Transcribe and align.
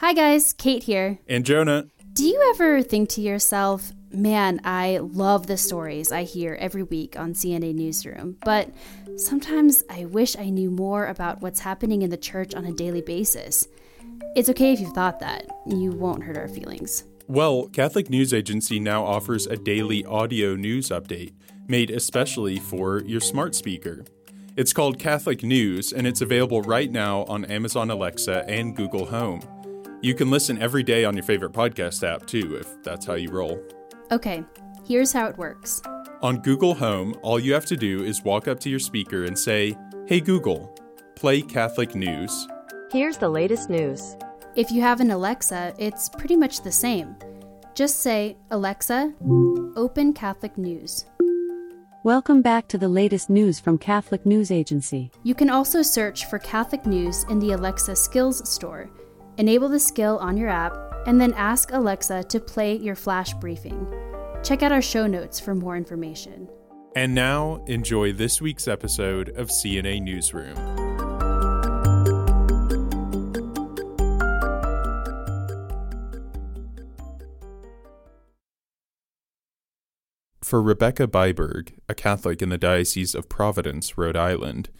Hi, 0.00 0.12
guys. 0.12 0.52
Kate 0.52 0.84
here. 0.84 1.18
And 1.28 1.44
Jonah. 1.44 1.88
Do 2.12 2.24
you 2.24 2.52
ever 2.54 2.82
think 2.82 3.08
to 3.10 3.20
yourself, 3.20 3.90
man, 4.12 4.60
I 4.62 4.98
love 4.98 5.48
the 5.48 5.56
stories 5.56 6.12
I 6.12 6.22
hear 6.22 6.56
every 6.60 6.84
week 6.84 7.18
on 7.18 7.32
CNA 7.32 7.74
Newsroom, 7.74 8.36
but 8.44 8.70
sometimes 9.16 9.82
I 9.90 10.04
wish 10.04 10.36
I 10.36 10.50
knew 10.50 10.70
more 10.70 11.06
about 11.06 11.42
what's 11.42 11.58
happening 11.58 12.02
in 12.02 12.10
the 12.10 12.16
church 12.16 12.54
on 12.54 12.64
a 12.64 12.72
daily 12.72 13.00
basis? 13.00 13.66
It's 14.36 14.48
okay 14.50 14.72
if 14.72 14.78
you've 14.78 14.92
thought 14.92 15.18
that. 15.18 15.48
You 15.66 15.90
won't 15.90 16.22
hurt 16.22 16.36
our 16.36 16.46
feelings. 16.46 17.02
Well, 17.26 17.66
Catholic 17.66 18.08
News 18.08 18.32
Agency 18.32 18.78
now 18.78 19.04
offers 19.04 19.48
a 19.48 19.56
daily 19.56 20.04
audio 20.04 20.54
news 20.54 20.90
update 20.90 21.32
made 21.66 21.90
especially 21.90 22.60
for 22.60 23.02
your 23.02 23.20
smart 23.20 23.56
speaker. 23.56 24.04
It's 24.56 24.72
called 24.72 25.00
Catholic 25.00 25.42
News, 25.42 25.92
and 25.92 26.06
it's 26.06 26.20
available 26.20 26.62
right 26.62 26.90
now 26.90 27.24
on 27.24 27.44
Amazon 27.44 27.90
Alexa 27.90 28.48
and 28.48 28.76
Google 28.76 29.06
Home. 29.06 29.40
You 30.00 30.14
can 30.14 30.30
listen 30.30 30.62
every 30.62 30.84
day 30.84 31.04
on 31.04 31.14
your 31.14 31.24
favorite 31.24 31.52
podcast 31.52 32.06
app, 32.06 32.24
too, 32.24 32.54
if 32.54 32.82
that's 32.84 33.04
how 33.04 33.14
you 33.14 33.30
roll. 33.30 33.60
Okay, 34.12 34.44
here's 34.86 35.12
how 35.12 35.26
it 35.26 35.36
works. 35.36 35.82
On 36.22 36.38
Google 36.38 36.74
Home, 36.74 37.16
all 37.22 37.40
you 37.40 37.52
have 37.52 37.66
to 37.66 37.76
do 37.76 38.04
is 38.04 38.22
walk 38.22 38.46
up 38.46 38.60
to 38.60 38.70
your 38.70 38.78
speaker 38.78 39.24
and 39.24 39.36
say, 39.36 39.76
Hey 40.06 40.20
Google, 40.20 40.72
play 41.16 41.42
Catholic 41.42 41.96
News. 41.96 42.46
Here's 42.92 43.18
the 43.18 43.28
latest 43.28 43.70
news. 43.70 44.16
If 44.54 44.70
you 44.70 44.82
have 44.82 45.00
an 45.00 45.10
Alexa, 45.10 45.74
it's 45.78 46.08
pretty 46.08 46.36
much 46.36 46.62
the 46.62 46.72
same. 46.72 47.16
Just 47.74 48.00
say, 48.00 48.36
Alexa, 48.52 49.12
open 49.74 50.12
Catholic 50.12 50.56
News. 50.56 51.06
Welcome 52.04 52.40
back 52.40 52.68
to 52.68 52.78
the 52.78 52.88
latest 52.88 53.28
news 53.28 53.58
from 53.58 53.78
Catholic 53.78 54.24
News 54.24 54.52
Agency. 54.52 55.10
You 55.24 55.34
can 55.34 55.50
also 55.50 55.82
search 55.82 56.26
for 56.26 56.38
Catholic 56.38 56.86
News 56.86 57.24
in 57.24 57.40
the 57.40 57.50
Alexa 57.52 57.96
Skills 57.96 58.48
Store. 58.48 58.88
Enable 59.38 59.68
the 59.68 59.78
skill 59.78 60.18
on 60.18 60.36
your 60.36 60.48
app, 60.48 60.76
and 61.06 61.20
then 61.20 61.32
ask 61.34 61.70
Alexa 61.70 62.24
to 62.24 62.40
play 62.40 62.74
your 62.74 62.96
flash 62.96 63.32
briefing. 63.34 63.86
Check 64.42 64.64
out 64.64 64.72
our 64.72 64.82
show 64.82 65.06
notes 65.06 65.38
for 65.38 65.54
more 65.54 65.76
information. 65.76 66.48
And 66.96 67.14
now, 67.14 67.62
enjoy 67.68 68.12
this 68.12 68.40
week's 68.40 68.66
episode 68.66 69.28
of 69.36 69.48
CNA 69.48 70.02
Newsroom. 70.02 70.56
For 80.42 80.60
Rebecca 80.60 81.06
Byberg, 81.06 81.74
a 81.88 81.94
Catholic 81.94 82.42
in 82.42 82.48
the 82.48 82.58
Diocese 82.58 83.14
of 83.14 83.28
Providence, 83.28 83.96
Rhode 83.96 84.16
Island, 84.16 84.70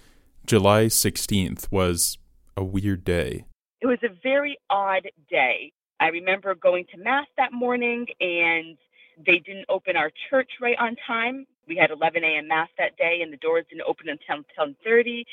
July 0.44 0.86
16th 0.86 1.70
was 1.70 2.18
a 2.56 2.64
weird 2.64 3.04
day. 3.04 3.44
It 3.80 3.86
was 3.86 3.98
a 4.02 4.08
very 4.22 4.58
odd 4.70 5.08
day. 5.30 5.72
I 6.00 6.08
remember 6.08 6.54
going 6.54 6.84
to 6.92 6.98
Mass 6.98 7.26
that 7.36 7.52
morning 7.52 8.06
and 8.20 8.76
they 9.24 9.38
didn't 9.38 9.66
open 9.68 9.96
our 9.96 10.10
church 10.30 10.50
right 10.60 10.76
on 10.80 10.96
time. 11.06 11.46
We 11.66 11.76
had 11.76 11.90
11 11.90 12.24
a.m. 12.24 12.48
Mass 12.48 12.68
that 12.78 12.96
day 12.96 13.20
and 13.22 13.32
the 13.32 13.36
doors 13.36 13.66
didn't 13.68 13.82
open 13.86 14.08
until 14.08 14.44
10.30. 14.58 15.24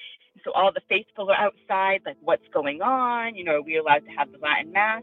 So 0.44 0.52
all 0.52 0.72
the 0.72 0.82
faithful 0.90 1.30
are 1.32 1.36
outside, 1.36 2.02
like, 2.06 2.18
what's 2.22 2.46
going 2.54 2.82
on? 2.82 3.36
You 3.36 3.46
know, 3.46 3.56
are 3.56 3.62
we 3.62 3.78
allowed 3.78 4.06
to 4.06 4.12
have 4.12 4.32
the 4.32 4.38
Latin 4.38 4.72
Mass? 4.72 5.02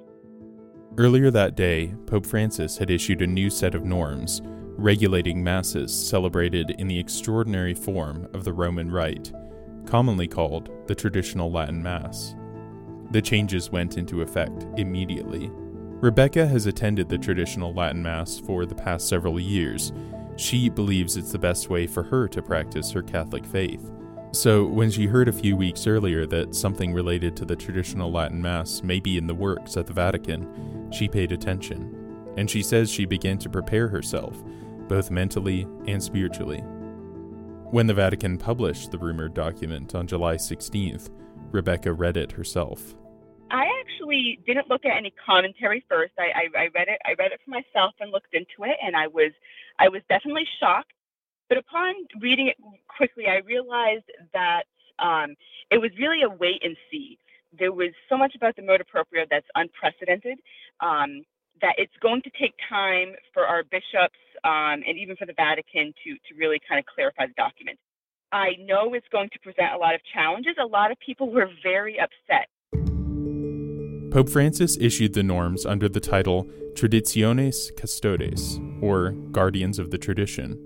Earlier 0.98 1.30
that 1.30 1.56
day, 1.56 1.94
Pope 2.06 2.26
Francis 2.26 2.76
had 2.76 2.90
issued 2.90 3.22
a 3.22 3.26
new 3.26 3.50
set 3.50 3.74
of 3.74 3.84
norms 3.84 4.42
regulating 4.76 5.42
Masses 5.42 5.92
celebrated 5.92 6.74
in 6.78 6.88
the 6.88 6.98
extraordinary 6.98 7.74
form 7.74 8.28
of 8.34 8.44
the 8.44 8.52
Roman 8.52 8.90
Rite, 8.90 9.32
commonly 9.86 10.28
called 10.28 10.70
the 10.86 10.94
traditional 10.94 11.50
Latin 11.50 11.82
Mass. 11.82 12.34
The 13.12 13.20
changes 13.20 13.70
went 13.70 13.98
into 13.98 14.22
effect 14.22 14.66
immediately. 14.78 15.50
Rebecca 15.52 16.46
has 16.46 16.64
attended 16.64 17.10
the 17.10 17.18
traditional 17.18 17.74
Latin 17.74 18.02
Mass 18.02 18.38
for 18.38 18.64
the 18.64 18.74
past 18.74 19.06
several 19.06 19.38
years. 19.38 19.92
She 20.36 20.70
believes 20.70 21.18
it's 21.18 21.30
the 21.30 21.38
best 21.38 21.68
way 21.68 21.86
for 21.86 22.02
her 22.02 22.26
to 22.28 22.40
practice 22.40 22.90
her 22.90 23.02
Catholic 23.02 23.44
faith. 23.44 23.90
So, 24.32 24.64
when 24.64 24.90
she 24.90 25.04
heard 25.04 25.28
a 25.28 25.32
few 25.32 25.58
weeks 25.58 25.86
earlier 25.86 26.24
that 26.26 26.54
something 26.54 26.94
related 26.94 27.36
to 27.36 27.44
the 27.44 27.54
traditional 27.54 28.10
Latin 28.10 28.40
Mass 28.40 28.82
may 28.82 28.98
be 28.98 29.18
in 29.18 29.26
the 29.26 29.34
works 29.34 29.76
at 29.76 29.86
the 29.86 29.92
Vatican, 29.92 30.90
she 30.90 31.06
paid 31.06 31.32
attention. 31.32 32.32
And 32.38 32.48
she 32.48 32.62
says 32.62 32.90
she 32.90 33.04
began 33.04 33.36
to 33.38 33.50
prepare 33.50 33.88
herself 33.88 34.42
both 34.88 35.10
mentally 35.10 35.66
and 35.86 36.02
spiritually. 36.02 36.60
When 37.70 37.86
the 37.86 37.94
Vatican 37.94 38.38
published 38.38 38.90
the 38.90 38.98
rumored 38.98 39.34
document 39.34 39.94
on 39.94 40.06
July 40.06 40.36
16th, 40.36 41.10
Rebecca 41.50 41.92
read 41.92 42.16
it 42.16 42.32
herself. 42.32 42.94
I 43.52 43.66
actually 43.80 44.40
didn't 44.46 44.70
look 44.70 44.86
at 44.86 44.98
any 44.98 45.12
commentary 45.26 45.84
first. 45.88 46.14
I, 46.18 46.48
I, 46.56 46.64
I 46.64 46.68
read 46.74 46.88
it. 46.88 47.00
I 47.06 47.14
read 47.18 47.32
it 47.32 47.40
for 47.44 47.52
myself 47.52 47.94
and 48.00 48.12
looked 48.12 48.34
into 48.34 48.64
it, 48.64 48.78
and 48.84 48.96
I 48.96 49.08
was 49.08 49.32
I 49.80 49.90
was 49.90 50.02
definitely 50.10 50.48
shocked. 50.60 50.92
But 51.50 51.58
upon 51.58 51.94
reading 52.20 52.48
it 52.48 52.56
quickly, 52.96 53.26
I 53.28 53.38
realized 53.46 54.06
that 54.34 54.64
um, 54.98 55.36
it 55.70 55.78
was 55.78 55.92
really 56.00 56.22
a 56.24 56.30
wait 56.30 56.64
and 56.64 56.76
see. 56.90 57.18
There 57.58 57.72
was 57.72 57.90
so 58.10 58.18
much 58.18 58.34
about 58.36 58.56
the 58.56 58.62
motu 58.62 58.84
proprio 58.84 59.26
that's 59.30 59.48
unprecedented. 59.56 60.38
Um, 60.80 61.22
that 61.62 61.74
it's 61.78 61.94
going 62.02 62.22
to 62.22 62.30
take 62.40 62.54
time 62.68 63.14
for 63.34 63.46
our 63.46 63.64
bishops 63.64 64.18
um, 64.44 64.82
and 64.86 64.98
even 64.98 65.16
for 65.16 65.26
the 65.26 65.34
Vatican 65.34 65.94
to, 66.04 66.10
to 66.14 66.38
really 66.38 66.60
kind 66.68 66.80
of 66.80 66.86
clarify 66.86 67.26
the 67.26 67.34
document. 67.38 67.78
I 68.32 68.56
know 68.60 68.94
it's 68.94 69.08
going 69.12 69.30
to 69.32 69.40
present 69.40 69.74
a 69.74 69.78
lot 69.78 69.94
of 69.94 70.02
challenges. 70.14 70.56
A 70.60 70.66
lot 70.66 70.92
of 70.92 70.98
people 71.00 71.30
were 71.32 71.48
very 71.62 72.00
upset. 72.00 72.48
Pope 74.12 74.28
Francis 74.28 74.76
issued 74.78 75.14
the 75.14 75.22
norms 75.22 75.64
under 75.64 75.88
the 75.88 75.98
title 75.98 76.44
Traditionis 76.74 77.74
Custodes, 77.76 78.60
or 78.82 79.12
Guardians 79.12 79.78
of 79.78 79.90
the 79.90 79.96
Tradition. 79.96 80.58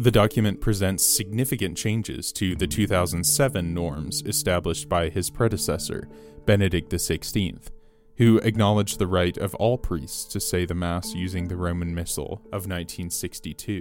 The 0.00 0.10
document 0.10 0.60
presents 0.60 1.06
significant 1.06 1.76
changes 1.76 2.32
to 2.32 2.56
the 2.56 2.66
2007 2.66 3.72
norms 3.72 4.24
established 4.26 4.88
by 4.88 5.10
his 5.10 5.30
predecessor, 5.30 6.08
Benedict 6.44 6.90
XVI 6.90 7.70
who 8.16 8.38
acknowledged 8.38 8.98
the 8.98 9.06
right 9.06 9.36
of 9.36 9.54
all 9.56 9.76
priests 9.76 10.24
to 10.24 10.40
say 10.40 10.64
the 10.64 10.74
Mass 10.74 11.14
using 11.14 11.48
the 11.48 11.56
Roman 11.56 11.94
Missal 11.94 12.40
of 12.46 12.66
1962. 12.66 13.80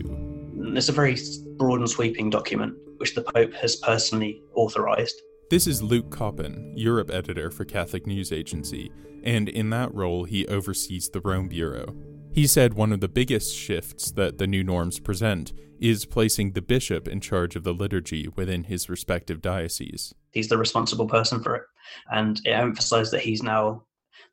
It's 0.76 0.90
a 0.90 0.92
very 0.92 1.18
broad 1.58 1.80
and 1.80 1.90
sweeping 1.90 2.30
document, 2.30 2.76
which 2.98 3.16
the 3.16 3.22
Pope 3.22 3.54
has 3.54 3.78
personally 3.78 4.44
authorized. 4.54 5.22
This 5.48 5.68
is 5.68 5.84
Luke 5.84 6.10
Coppen, 6.10 6.74
Europe 6.76 7.12
editor 7.14 7.52
for 7.52 7.66
Catholic 7.66 8.08
News 8.08 8.32
Agency, 8.32 8.92
and 9.24 9.48
in 9.48 9.70
that 9.70 9.94
role, 9.94 10.24
he 10.24 10.48
oversees 10.48 11.08
the 11.08 11.22
Rome 11.22 11.50
Bureau. 11.50 11.96
He 12.34 12.48
said 12.48 12.74
one 12.74 12.92
of 12.92 13.00
the 13.00 13.08
biggest 13.08 13.56
shifts 13.56 14.10
that 14.14 14.40
the 14.40 14.48
new 14.48 14.64
norms 14.64 15.00
present 15.00 15.54
is 15.80 16.04
placing 16.04 16.54
the 16.54 16.64
bishop 16.64 17.08
in 17.08 17.22
charge 17.22 17.56
of 17.56 17.64
the 17.64 17.76
liturgy 17.76 18.28
within 18.30 18.64
his 18.64 18.90
respective 18.90 19.40
diocese. 19.40 20.16
He's 20.32 20.50
the 20.50 20.58
responsible 20.58 21.08
person 21.08 21.44
for 21.44 21.58
it, 21.58 21.64
and 22.10 22.42
it 22.44 22.50
emphasized 22.50 23.14
that 23.14 23.22
he's 23.22 23.44
now 23.44 23.84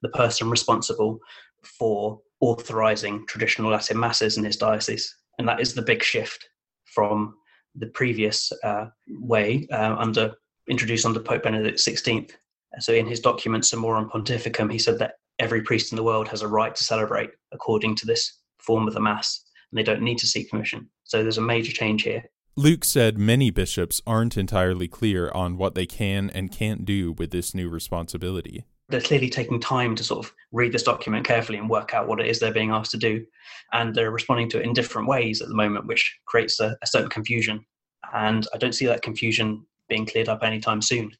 the 0.00 0.08
person 0.08 0.48
responsible 0.48 1.18
for 1.62 2.22
authorizing 2.40 3.26
traditional 3.26 3.70
Latin 3.70 4.00
masses 4.00 4.38
in 4.38 4.44
his 4.44 4.56
diocese. 4.56 5.14
And 5.38 5.46
that 5.46 5.60
is 5.60 5.74
the 5.74 5.82
big 5.82 6.02
shift 6.02 6.48
from 6.86 7.34
the 7.74 7.88
previous 7.88 8.50
uh, 8.64 8.86
way 9.08 9.68
uh, 9.70 9.96
under 9.98 10.34
introduced 10.68 11.06
under 11.06 11.20
Pope 11.20 11.42
Benedict 11.42 11.78
XVI. 11.78 12.30
So 12.78 12.92
in 12.92 13.06
his 13.06 13.20
document 13.20 13.64
Summorum 13.64 14.10
Pontificum, 14.10 14.72
he 14.72 14.78
said 14.78 14.98
that 14.98 15.14
every 15.38 15.62
priest 15.62 15.92
in 15.92 15.96
the 15.96 16.02
world 16.02 16.28
has 16.28 16.42
a 16.42 16.48
right 16.48 16.74
to 16.74 16.84
celebrate 16.84 17.30
according 17.52 17.96
to 17.96 18.06
this 18.06 18.38
form 18.58 18.88
of 18.88 18.94
the 18.94 19.00
Mass, 19.00 19.44
and 19.70 19.78
they 19.78 19.82
don't 19.82 20.02
need 20.02 20.18
to 20.18 20.26
seek 20.26 20.50
permission. 20.50 20.88
So 21.04 21.22
there's 21.22 21.38
a 21.38 21.42
major 21.42 21.72
change 21.72 22.02
here. 22.02 22.24
Luke 22.54 22.84
said 22.84 23.18
many 23.18 23.50
bishops 23.50 24.00
aren't 24.06 24.36
entirely 24.36 24.86
clear 24.86 25.30
on 25.30 25.56
what 25.56 25.74
they 25.74 25.86
can 25.86 26.30
and 26.30 26.52
can't 26.52 26.84
do 26.84 27.12
with 27.12 27.30
this 27.30 27.54
new 27.54 27.68
responsibility 27.68 28.66
they're 28.92 29.00
clearly 29.00 29.30
taking 29.30 29.58
time 29.58 29.96
to 29.96 30.04
sort 30.04 30.24
of 30.24 30.32
read 30.52 30.70
this 30.72 30.82
document 30.82 31.26
carefully 31.26 31.58
and 31.58 31.68
work 31.68 31.94
out 31.94 32.06
what 32.06 32.20
it 32.20 32.26
is 32.26 32.38
they're 32.38 32.52
being 32.52 32.70
asked 32.70 32.90
to 32.92 32.98
do. 32.98 33.24
And 33.72 33.94
they're 33.94 34.10
responding 34.10 34.50
to 34.50 34.60
it 34.60 34.66
in 34.66 34.74
different 34.74 35.08
ways 35.08 35.40
at 35.40 35.48
the 35.48 35.54
moment, 35.54 35.86
which 35.86 36.18
creates 36.26 36.60
a, 36.60 36.76
a 36.82 36.86
certain 36.86 37.08
confusion. 37.08 37.64
And 38.12 38.46
I 38.54 38.58
don't 38.58 38.74
see 38.74 38.86
that 38.86 39.02
confusion 39.02 39.66
being 39.88 40.06
cleared 40.06 40.28
up 40.28 40.42
anytime 40.42 40.82
soon. 40.82 41.10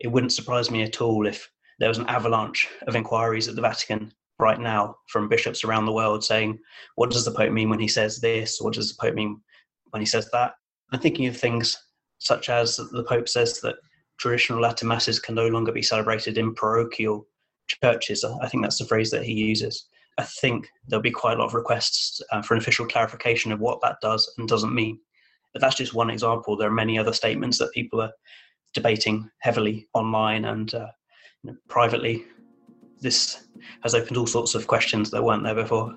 It 0.00 0.08
wouldn't 0.08 0.32
surprise 0.32 0.70
me 0.70 0.82
at 0.82 1.00
all 1.00 1.26
if 1.26 1.50
there 1.78 1.88
was 1.88 1.98
an 1.98 2.06
avalanche 2.06 2.68
of 2.86 2.96
inquiries 2.96 3.48
at 3.48 3.56
the 3.56 3.62
Vatican 3.62 4.12
right 4.38 4.60
now 4.60 4.96
from 5.08 5.28
bishops 5.28 5.64
around 5.64 5.86
the 5.86 5.92
world 5.92 6.24
saying, 6.24 6.58
what 6.94 7.10
does 7.10 7.24
the 7.24 7.30
Pope 7.30 7.52
mean 7.52 7.70
when 7.70 7.80
he 7.80 7.88
says 7.88 8.20
this? 8.20 8.60
What 8.60 8.74
does 8.74 8.88
the 8.88 9.00
Pope 9.00 9.14
mean 9.14 9.40
when 9.90 10.00
he 10.00 10.06
says 10.06 10.30
that? 10.32 10.54
I'm 10.92 11.00
thinking 11.00 11.26
of 11.26 11.36
things 11.36 11.76
such 12.18 12.48
as 12.48 12.76
the 12.76 13.04
Pope 13.04 13.28
says 13.28 13.60
that 13.60 13.76
traditional 14.18 14.60
Latin 14.60 14.88
masses 14.88 15.20
can 15.20 15.34
no 15.34 15.48
longer 15.48 15.72
be 15.72 15.82
celebrated 15.82 16.38
in 16.38 16.54
parochial 16.54 17.26
churches. 17.82 18.24
I 18.24 18.48
think 18.48 18.62
that's 18.62 18.78
the 18.78 18.86
phrase 18.86 19.10
that 19.10 19.24
he 19.24 19.32
uses. 19.32 19.86
I 20.18 20.24
think 20.24 20.68
there'll 20.88 21.02
be 21.02 21.12
quite 21.12 21.36
a 21.36 21.40
lot 21.40 21.46
of 21.46 21.54
requests 21.54 22.20
uh, 22.32 22.42
for 22.42 22.54
an 22.54 22.60
official 22.60 22.86
clarification 22.86 23.52
of 23.52 23.60
what 23.60 23.80
that 23.82 23.98
does 24.02 24.32
and 24.36 24.48
doesn't 24.48 24.74
mean. 24.74 24.98
But 25.52 25.62
that's 25.62 25.76
just 25.76 25.94
one 25.94 26.10
example. 26.10 26.56
There 26.56 26.68
are 26.68 26.72
many 26.72 26.98
other 26.98 27.12
statements 27.12 27.58
that 27.58 27.72
people 27.72 28.00
are 28.00 28.12
debating 28.74 29.30
heavily 29.40 29.88
online 29.94 30.44
and 30.44 30.72
uh, 30.74 30.88
you 31.42 31.50
know, 31.52 31.56
privately. 31.68 32.24
This 33.00 33.46
has 33.82 33.94
opened 33.94 34.16
all 34.16 34.26
sorts 34.26 34.54
of 34.54 34.66
questions 34.66 35.10
that 35.10 35.22
weren't 35.22 35.44
there 35.44 35.54
before. 35.54 35.96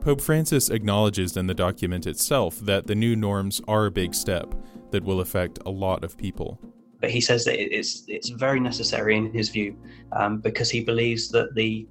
Pope 0.00 0.20
Francis 0.20 0.68
acknowledges 0.68 1.36
in 1.36 1.46
the 1.46 1.54
document 1.54 2.08
itself 2.08 2.58
that 2.58 2.88
the 2.88 2.94
new 2.94 3.14
norms 3.14 3.60
are 3.68 3.86
a 3.86 3.90
big 3.90 4.14
step 4.14 4.52
that 4.90 5.04
will 5.04 5.20
affect 5.20 5.60
a 5.64 5.70
lot 5.70 6.02
of 6.02 6.16
people. 6.16 6.58
But 7.00 7.10
he 7.10 7.20
says 7.20 7.44
that 7.44 7.60
it's 7.60 8.04
it's 8.08 8.30
very 8.30 8.58
necessary 8.58 9.16
in 9.16 9.32
his 9.32 9.48
view 9.48 9.76
um, 10.12 10.38
because 10.38 10.70
he 10.70 10.80
believes 10.80 11.28
that 11.30 11.54
the 11.54 11.86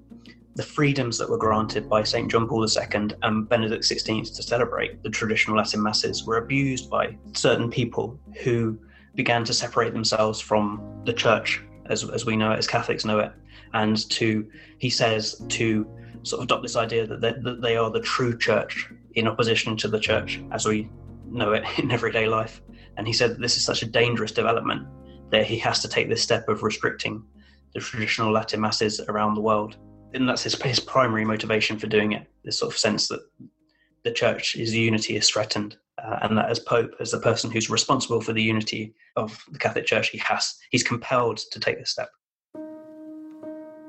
the 0.56 0.63
freedoms 0.63 1.18
that 1.18 1.30
were 1.30 1.38
granted 1.38 1.88
by 1.88 2.03
St. 2.03 2.30
John 2.30 2.48
Paul 2.48 2.65
II 2.65 3.09
and 3.21 3.48
Benedict 3.48 3.83
XVI 3.83 4.36
to 4.36 4.44
celebrate 4.44 5.01
the 5.01 5.09
traditional 5.09 5.57
Latin 5.57 5.81
Masses 5.81 6.25
were 6.25 6.38
abused 6.38 6.89
by 6.89 7.18
certain 7.33 7.69
people 7.69 8.19
who 8.44 8.77
began 9.15 9.44
to 9.45 9.53
separate 9.53 9.94
themselves 9.94 10.39
from 10.42 11.01
the 11.06 11.13
church 11.13 11.62
as, 11.86 12.09
as 12.09 12.25
we 12.25 12.36
know 12.36 12.51
it, 12.51 12.57
as 12.57 12.68
Catholics 12.68 13.06
know 13.06 13.19
it, 13.19 13.31
and 13.74 14.09
to, 14.09 14.50
he 14.77 14.89
says, 14.89 15.42
to 15.50 15.88
sort 16.24 16.39
of 16.39 16.45
adopt 16.45 16.63
this 16.63 16.75
idea 16.75 17.07
that 17.07 17.21
they, 17.21 17.31
that 17.31 17.62
they 17.62 17.77
are 17.77 17.89
the 17.89 18.00
true 18.00 18.38
church 18.38 18.89
in 19.15 19.27
opposition 19.27 19.75
to 19.77 19.88
the 19.88 20.00
church 20.00 20.42
as 20.51 20.65
we 20.65 20.89
know 21.30 21.53
it 21.53 21.63
in 21.80 21.92
everyday 21.92 22.27
life. 22.27 22.62
And 22.98 23.07
he 23.07 23.13
said 23.13 23.39
this 23.39 23.57
is 23.57 23.65
such 23.65 23.81
a 23.83 23.88
dangerous 23.88 24.31
development 24.31 24.88
that 25.30 25.45
he 25.45 25.57
has 25.59 25.81
to 25.81 25.88
take 25.88 26.09
this 26.09 26.21
step 26.21 26.50
of 26.50 26.62
restricting 26.62 27.24
the 27.74 27.80
traditional 27.80 28.31
Latin 28.31 28.59
masses 28.59 29.00
around 29.07 29.36
the 29.36 29.42
world. 29.42 29.77
And 30.13 30.28
that's 30.28 30.44
his, 30.44 30.62
his 30.62 30.80
primary 30.80 31.25
motivation 31.25 31.80
for 31.80 31.88
doing 31.88 32.12
it, 32.13 32.28
this 32.44 32.60
sort 32.60 32.74
of 32.74 32.78
sense 32.78 33.08
that 33.08 33.22
the 34.04 34.12
church's 34.12 34.75
unity 34.75 35.16
is 35.16 35.30
threatened. 35.30 35.78
Uh, 36.04 36.19
and 36.24 36.38
that 36.38 36.50
as 36.50 36.60
Pope, 36.60 36.96
as 37.00 37.12
the 37.12 37.19
person 37.19 37.52
who's 37.52 37.69
responsible 37.69 38.22
for 38.22 38.34
the 38.34 38.42
unity 38.42 38.94
of 39.18 39.44
the 39.52 39.60
Catholic 39.60 39.86
Church, 39.86 40.10
he 40.10 40.18
has, 40.18 40.58
he's 40.72 40.84
compelled 40.84 41.38
to 41.52 41.60
take 41.60 41.78
this 41.78 41.92
step. 41.92 42.10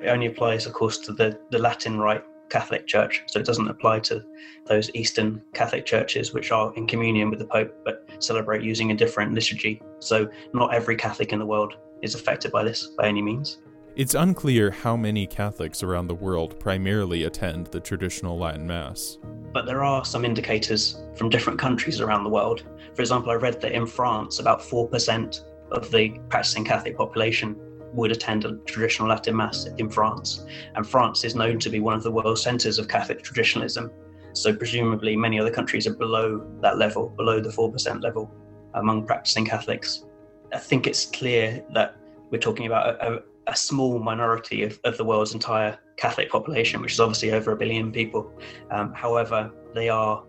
It 0.02 0.08
only 0.08 0.26
applies, 0.26 0.66
of 0.66 0.74
course, 0.74 0.98
to 0.98 1.12
the, 1.12 1.38
the 1.50 1.58
Latin 1.58 1.98
Rite 1.98 2.24
Catholic 2.50 2.86
Church, 2.86 3.22
so 3.28 3.40
it 3.40 3.46
doesn't 3.46 3.68
apply 3.68 4.00
to 4.00 4.22
those 4.66 4.90
Eastern 4.94 5.42
Catholic 5.54 5.86
churches 5.86 6.34
which 6.34 6.52
are 6.52 6.74
in 6.74 6.86
communion 6.86 7.30
with 7.30 7.38
the 7.38 7.46
Pope 7.46 7.74
but 7.82 8.06
celebrate 8.18 8.62
using 8.62 8.90
a 8.90 8.94
different 8.94 9.32
liturgy. 9.32 9.80
So 10.00 10.28
not 10.52 10.74
every 10.74 10.96
Catholic 10.96 11.32
in 11.32 11.38
the 11.38 11.46
world 11.46 11.76
is 12.02 12.14
affected 12.14 12.52
by 12.52 12.62
this 12.62 12.88
by 12.98 13.08
any 13.08 13.22
means. 13.22 13.58
It's 13.94 14.14
unclear 14.14 14.70
how 14.70 14.96
many 14.96 15.26
Catholics 15.26 15.82
around 15.82 16.06
the 16.06 16.14
world 16.14 16.58
primarily 16.58 17.24
attend 17.24 17.66
the 17.66 17.80
traditional 17.80 18.38
Latin 18.38 18.66
Mass. 18.66 19.18
But 19.52 19.66
there 19.66 19.84
are 19.84 20.02
some 20.02 20.24
indicators 20.24 21.02
from 21.14 21.28
different 21.28 21.58
countries 21.58 22.00
around 22.00 22.24
the 22.24 22.30
world. 22.30 22.62
For 22.94 23.02
example, 23.02 23.30
I 23.32 23.34
read 23.34 23.60
that 23.60 23.72
in 23.72 23.86
France, 23.86 24.38
about 24.38 24.62
4% 24.62 25.44
of 25.72 25.90
the 25.90 26.18
practicing 26.30 26.64
Catholic 26.64 26.96
population 26.96 27.54
would 27.92 28.12
attend 28.12 28.46
a 28.46 28.56
traditional 28.64 29.10
Latin 29.10 29.36
Mass 29.36 29.66
in 29.76 29.90
France. 29.90 30.46
And 30.74 30.88
France 30.88 31.22
is 31.22 31.34
known 31.34 31.58
to 31.58 31.68
be 31.68 31.78
one 31.78 31.92
of 31.92 32.02
the 32.02 32.10
world 32.10 32.38
centres 32.38 32.78
of 32.78 32.88
Catholic 32.88 33.22
traditionalism. 33.22 33.90
So, 34.32 34.54
presumably, 34.56 35.16
many 35.16 35.38
other 35.38 35.50
countries 35.50 35.86
are 35.86 35.94
below 35.94 36.46
that 36.62 36.78
level, 36.78 37.10
below 37.10 37.40
the 37.40 37.50
4% 37.50 38.02
level 38.02 38.32
among 38.72 39.04
practicing 39.04 39.44
Catholics. 39.44 40.06
I 40.50 40.58
think 40.58 40.86
it's 40.86 41.04
clear 41.04 41.62
that 41.74 41.96
we're 42.30 42.38
talking 42.38 42.64
about 42.64 42.98
a, 43.02 43.22
a, 43.46 43.56
small 43.56 43.98
minority 43.98 44.62
of, 44.62 44.78
of, 44.84 44.96
the 44.96 45.04
world's 45.04 45.34
entire 45.34 45.78
Catholic 45.96 46.30
population, 46.30 46.80
which 46.80 46.92
is 46.92 47.00
obviously 47.00 47.32
over 47.32 47.52
a 47.52 47.56
billion 47.56 47.92
people. 47.92 48.32
Um, 48.70 48.92
however, 48.94 49.50
they 49.74 49.88
are 49.88 50.24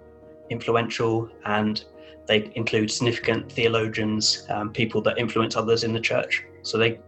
influential 0.50 1.30
and 1.45 1.83
they 2.27 2.51
include 2.56 2.89
significant 2.89 3.51
theologians, 3.51 4.45
um, 4.50 4.71
people 4.71 5.01
that 5.01 5.18
influence 5.18 5.56
others 5.56 5.83
in 5.83 5.94
the 5.94 6.00
church. 6.00 6.44
So 6.62 6.77
they 6.77 7.00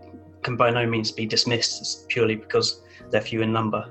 can 0.41 0.57
by 0.57 0.69
no 0.69 0.85
means 0.85 1.11
be 1.11 1.25
dismissed 1.25 2.07
purely 2.09 2.35
because 2.35 2.81
they're 3.09 3.21
few 3.21 3.41
in 3.41 3.51
number. 3.51 3.89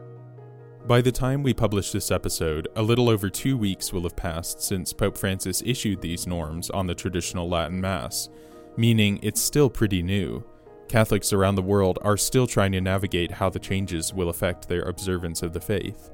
By 0.86 1.00
the 1.00 1.12
time 1.12 1.42
we 1.42 1.54
publish 1.54 1.92
this 1.92 2.10
episode, 2.10 2.68
a 2.76 2.82
little 2.82 3.08
over 3.08 3.30
two 3.30 3.56
weeks 3.56 3.90
will 3.90 4.02
have 4.02 4.16
passed 4.16 4.60
since 4.60 4.92
Pope 4.92 5.16
Francis 5.16 5.62
issued 5.64 6.02
these 6.02 6.26
norms 6.26 6.68
on 6.68 6.86
the 6.86 6.94
traditional 6.94 7.48
Latin 7.48 7.80
Mass, 7.80 8.28
meaning 8.76 9.18
it's 9.22 9.40
still 9.40 9.70
pretty 9.70 10.02
new. 10.02 10.44
Catholics 10.88 11.32
around 11.32 11.54
the 11.54 11.62
world 11.62 11.98
are 12.02 12.16
still 12.16 12.46
trying 12.46 12.72
to 12.72 12.80
navigate 12.80 13.32
how 13.32 13.50
the 13.50 13.58
changes 13.58 14.12
will 14.12 14.28
affect 14.28 14.68
their 14.68 14.82
observance 14.82 15.42
of 15.42 15.52
the 15.52 15.60
faith. 15.60 16.10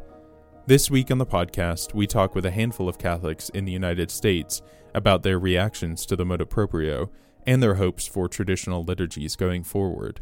This 0.67 0.91
week 0.91 1.11
on 1.11 1.19
the 1.19 1.27
podcast, 1.27 1.95
we 1.95 2.07
talk 2.07 2.35
with 2.35 2.47
a 2.47 2.51
handful 2.51 2.89
of 2.89 2.99
Catholics 2.99 3.49
in 3.51 3.65
the 3.65 3.73
United 3.73 4.11
States 4.11 4.63
about 4.95 5.23
their 5.23 5.39
reactions 5.39 6.07
to 6.07 6.17
the 6.17 6.25
motu 6.25 6.47
proprio 6.47 7.11
and 7.47 7.63
their 7.63 7.75
hopes 7.75 8.07
for 8.07 8.29
traditional 8.29 8.85
liturgies 8.85 9.37
going 9.37 9.65
forward. 9.65 10.21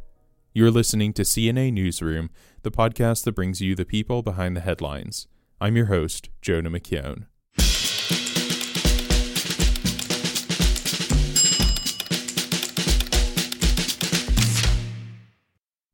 You're 0.54 0.70
listening 0.70 1.12
to 1.14 1.22
CNA 1.22 1.72
Newsroom, 1.72 2.30
the 2.62 2.70
podcast 2.70 3.24
that 3.24 3.34
brings 3.34 3.60
you 3.60 3.74
the 3.74 3.84
people 3.84 4.22
behind 4.22 4.56
the 4.56 4.60
headlines. 4.60 5.28
I'm 5.60 5.76
your 5.76 5.86
host, 5.86 6.30
Jonah 6.40 6.70
McKeown. 6.70 7.26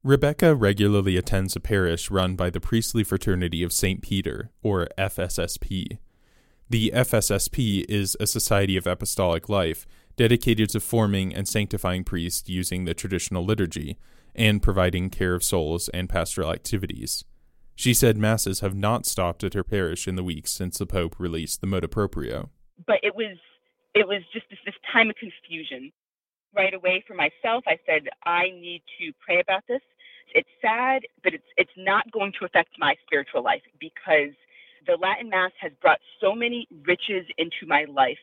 Rebecca 0.04 0.54
regularly 0.54 1.16
attends 1.16 1.56
a 1.56 1.60
parish 1.60 2.10
run 2.10 2.36
by 2.36 2.50
the 2.50 2.60
Priestly 2.60 3.02
Fraternity 3.02 3.62
of 3.62 3.72
St. 3.72 4.02
Peter, 4.02 4.50
or 4.62 4.86
FSSP. 4.98 5.96
The 6.68 6.92
FSSP 6.94 7.86
is 7.88 8.14
a 8.20 8.26
society 8.26 8.76
of 8.76 8.86
apostolic 8.86 9.48
life 9.48 9.86
dedicated 10.16 10.68
to 10.68 10.80
forming 10.80 11.34
and 11.34 11.48
sanctifying 11.48 12.04
priests 12.04 12.50
using 12.50 12.84
the 12.84 12.92
traditional 12.92 13.46
liturgy, 13.46 13.96
and 14.34 14.62
providing 14.62 15.08
care 15.08 15.34
of 15.34 15.42
souls 15.42 15.88
and 15.94 16.06
pastoral 16.10 16.52
activities. 16.52 17.24
She 17.74 17.94
said 17.94 18.18
masses 18.18 18.60
have 18.60 18.74
not 18.74 19.06
stopped 19.06 19.42
at 19.42 19.54
her 19.54 19.64
parish 19.64 20.06
in 20.06 20.16
the 20.16 20.22
weeks 20.22 20.52
since 20.52 20.76
the 20.76 20.84
Pope 20.84 21.18
released 21.18 21.62
the 21.62 21.66
motu 21.66 21.88
proprio. 21.88 22.50
But 22.86 22.98
it 23.02 23.16
was 23.16 23.38
it 23.94 24.06
was 24.06 24.20
just 24.34 24.44
this, 24.50 24.58
this 24.66 24.74
time 24.92 25.08
of 25.08 25.16
confusion. 25.16 25.92
Right 26.54 26.74
away 26.74 27.02
for 27.08 27.14
myself, 27.14 27.64
I 27.66 27.78
said 27.86 28.02
I 28.24 28.50
need 28.50 28.82
to 29.00 29.10
pray 29.24 29.40
about 29.40 29.62
this. 29.66 29.80
It's 30.34 30.48
sad, 30.62 31.02
but 31.22 31.34
it's 31.34 31.46
it's 31.56 31.76
not 31.76 32.10
going 32.12 32.32
to 32.40 32.46
affect 32.46 32.70
my 32.78 32.94
spiritual 33.06 33.42
life 33.44 33.62
because 33.80 34.34
the 34.86 34.98
Latin 35.00 35.30
Mass 35.30 35.52
has 35.60 35.72
brought 35.80 36.00
so 36.20 36.34
many 36.34 36.68
riches 36.86 37.26
into 37.38 37.66
my 37.66 37.86
life 37.90 38.18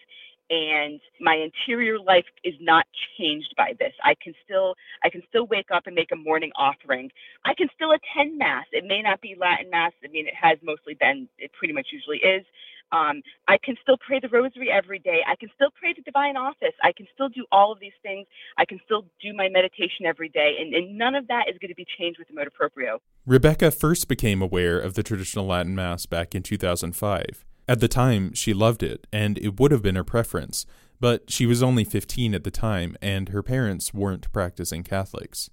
and 0.51 0.99
my 1.21 1.35
interior 1.35 1.97
life 1.99 2.25
is 2.43 2.55
not 2.61 2.85
changed 3.17 3.53
by 3.57 3.73
this. 3.79 3.93
I 4.03 4.15
can 4.21 4.33
still 4.45 4.75
I 5.03 5.09
can 5.09 5.23
still 5.29 5.47
wake 5.47 5.71
up 5.73 5.87
and 5.87 5.95
make 5.95 6.11
a 6.13 6.17
morning 6.17 6.51
offering. 6.57 7.09
I 7.45 7.53
can 7.55 7.69
still 7.75 7.91
attend 7.93 8.37
mass. 8.37 8.65
It 8.71 8.85
may 8.85 9.01
not 9.01 9.21
be 9.21 9.35
Latin 9.39 9.69
mass. 9.71 9.93
I 10.03 10.09
mean, 10.09 10.27
it 10.27 10.35
has 10.39 10.59
mostly 10.63 10.95
been. 10.99 11.29
It 11.39 11.51
pretty 11.53 11.73
much 11.73 11.87
usually 11.91 12.19
is. 12.19 12.45
Um, 12.91 13.21
I 13.47 13.57
can 13.63 13.75
still 13.81 13.97
pray 13.97 14.19
the 14.19 14.29
rosary 14.29 14.69
every 14.71 14.99
day. 14.99 15.19
I 15.27 15.35
can 15.35 15.49
still 15.55 15.69
pray 15.79 15.93
the 15.95 16.01
divine 16.01 16.37
office. 16.37 16.75
I 16.83 16.91
can 16.91 17.07
still 17.13 17.29
do 17.29 17.45
all 17.51 17.71
of 17.71 17.79
these 17.79 17.95
things. 18.03 18.27
I 18.57 18.65
can 18.65 18.79
still 18.85 19.05
do 19.21 19.33
my 19.33 19.47
meditation 19.49 20.05
every 20.05 20.29
day. 20.29 20.55
And, 20.59 20.73
and 20.73 20.97
none 20.97 21.15
of 21.15 21.27
that 21.27 21.45
is 21.49 21.57
going 21.59 21.69
to 21.69 21.75
be 21.75 21.85
changed 21.97 22.19
with 22.19 22.27
the 22.27 22.33
motu 22.33 22.49
proprio. 22.51 22.99
Rebecca 23.25 23.71
first 23.71 24.07
became 24.07 24.41
aware 24.41 24.79
of 24.79 24.95
the 24.95 25.03
traditional 25.03 25.45
Latin 25.45 25.75
Mass 25.75 26.05
back 26.05 26.35
in 26.35 26.43
2005. 26.43 27.45
At 27.67 27.79
the 27.79 27.87
time, 27.87 28.33
she 28.33 28.53
loved 28.53 28.83
it, 28.83 29.07
and 29.13 29.37
it 29.37 29.59
would 29.59 29.71
have 29.71 29.81
been 29.81 29.95
her 29.95 30.03
preference, 30.03 30.65
but 30.99 31.31
she 31.31 31.45
was 31.45 31.63
only 31.63 31.83
15 31.83 32.35
at 32.35 32.43
the 32.43 32.51
time, 32.51 32.97
and 33.01 33.29
her 33.29 33.43
parents 33.43 33.93
weren't 33.93 34.31
practicing 34.33 34.83
Catholics. 34.83 35.49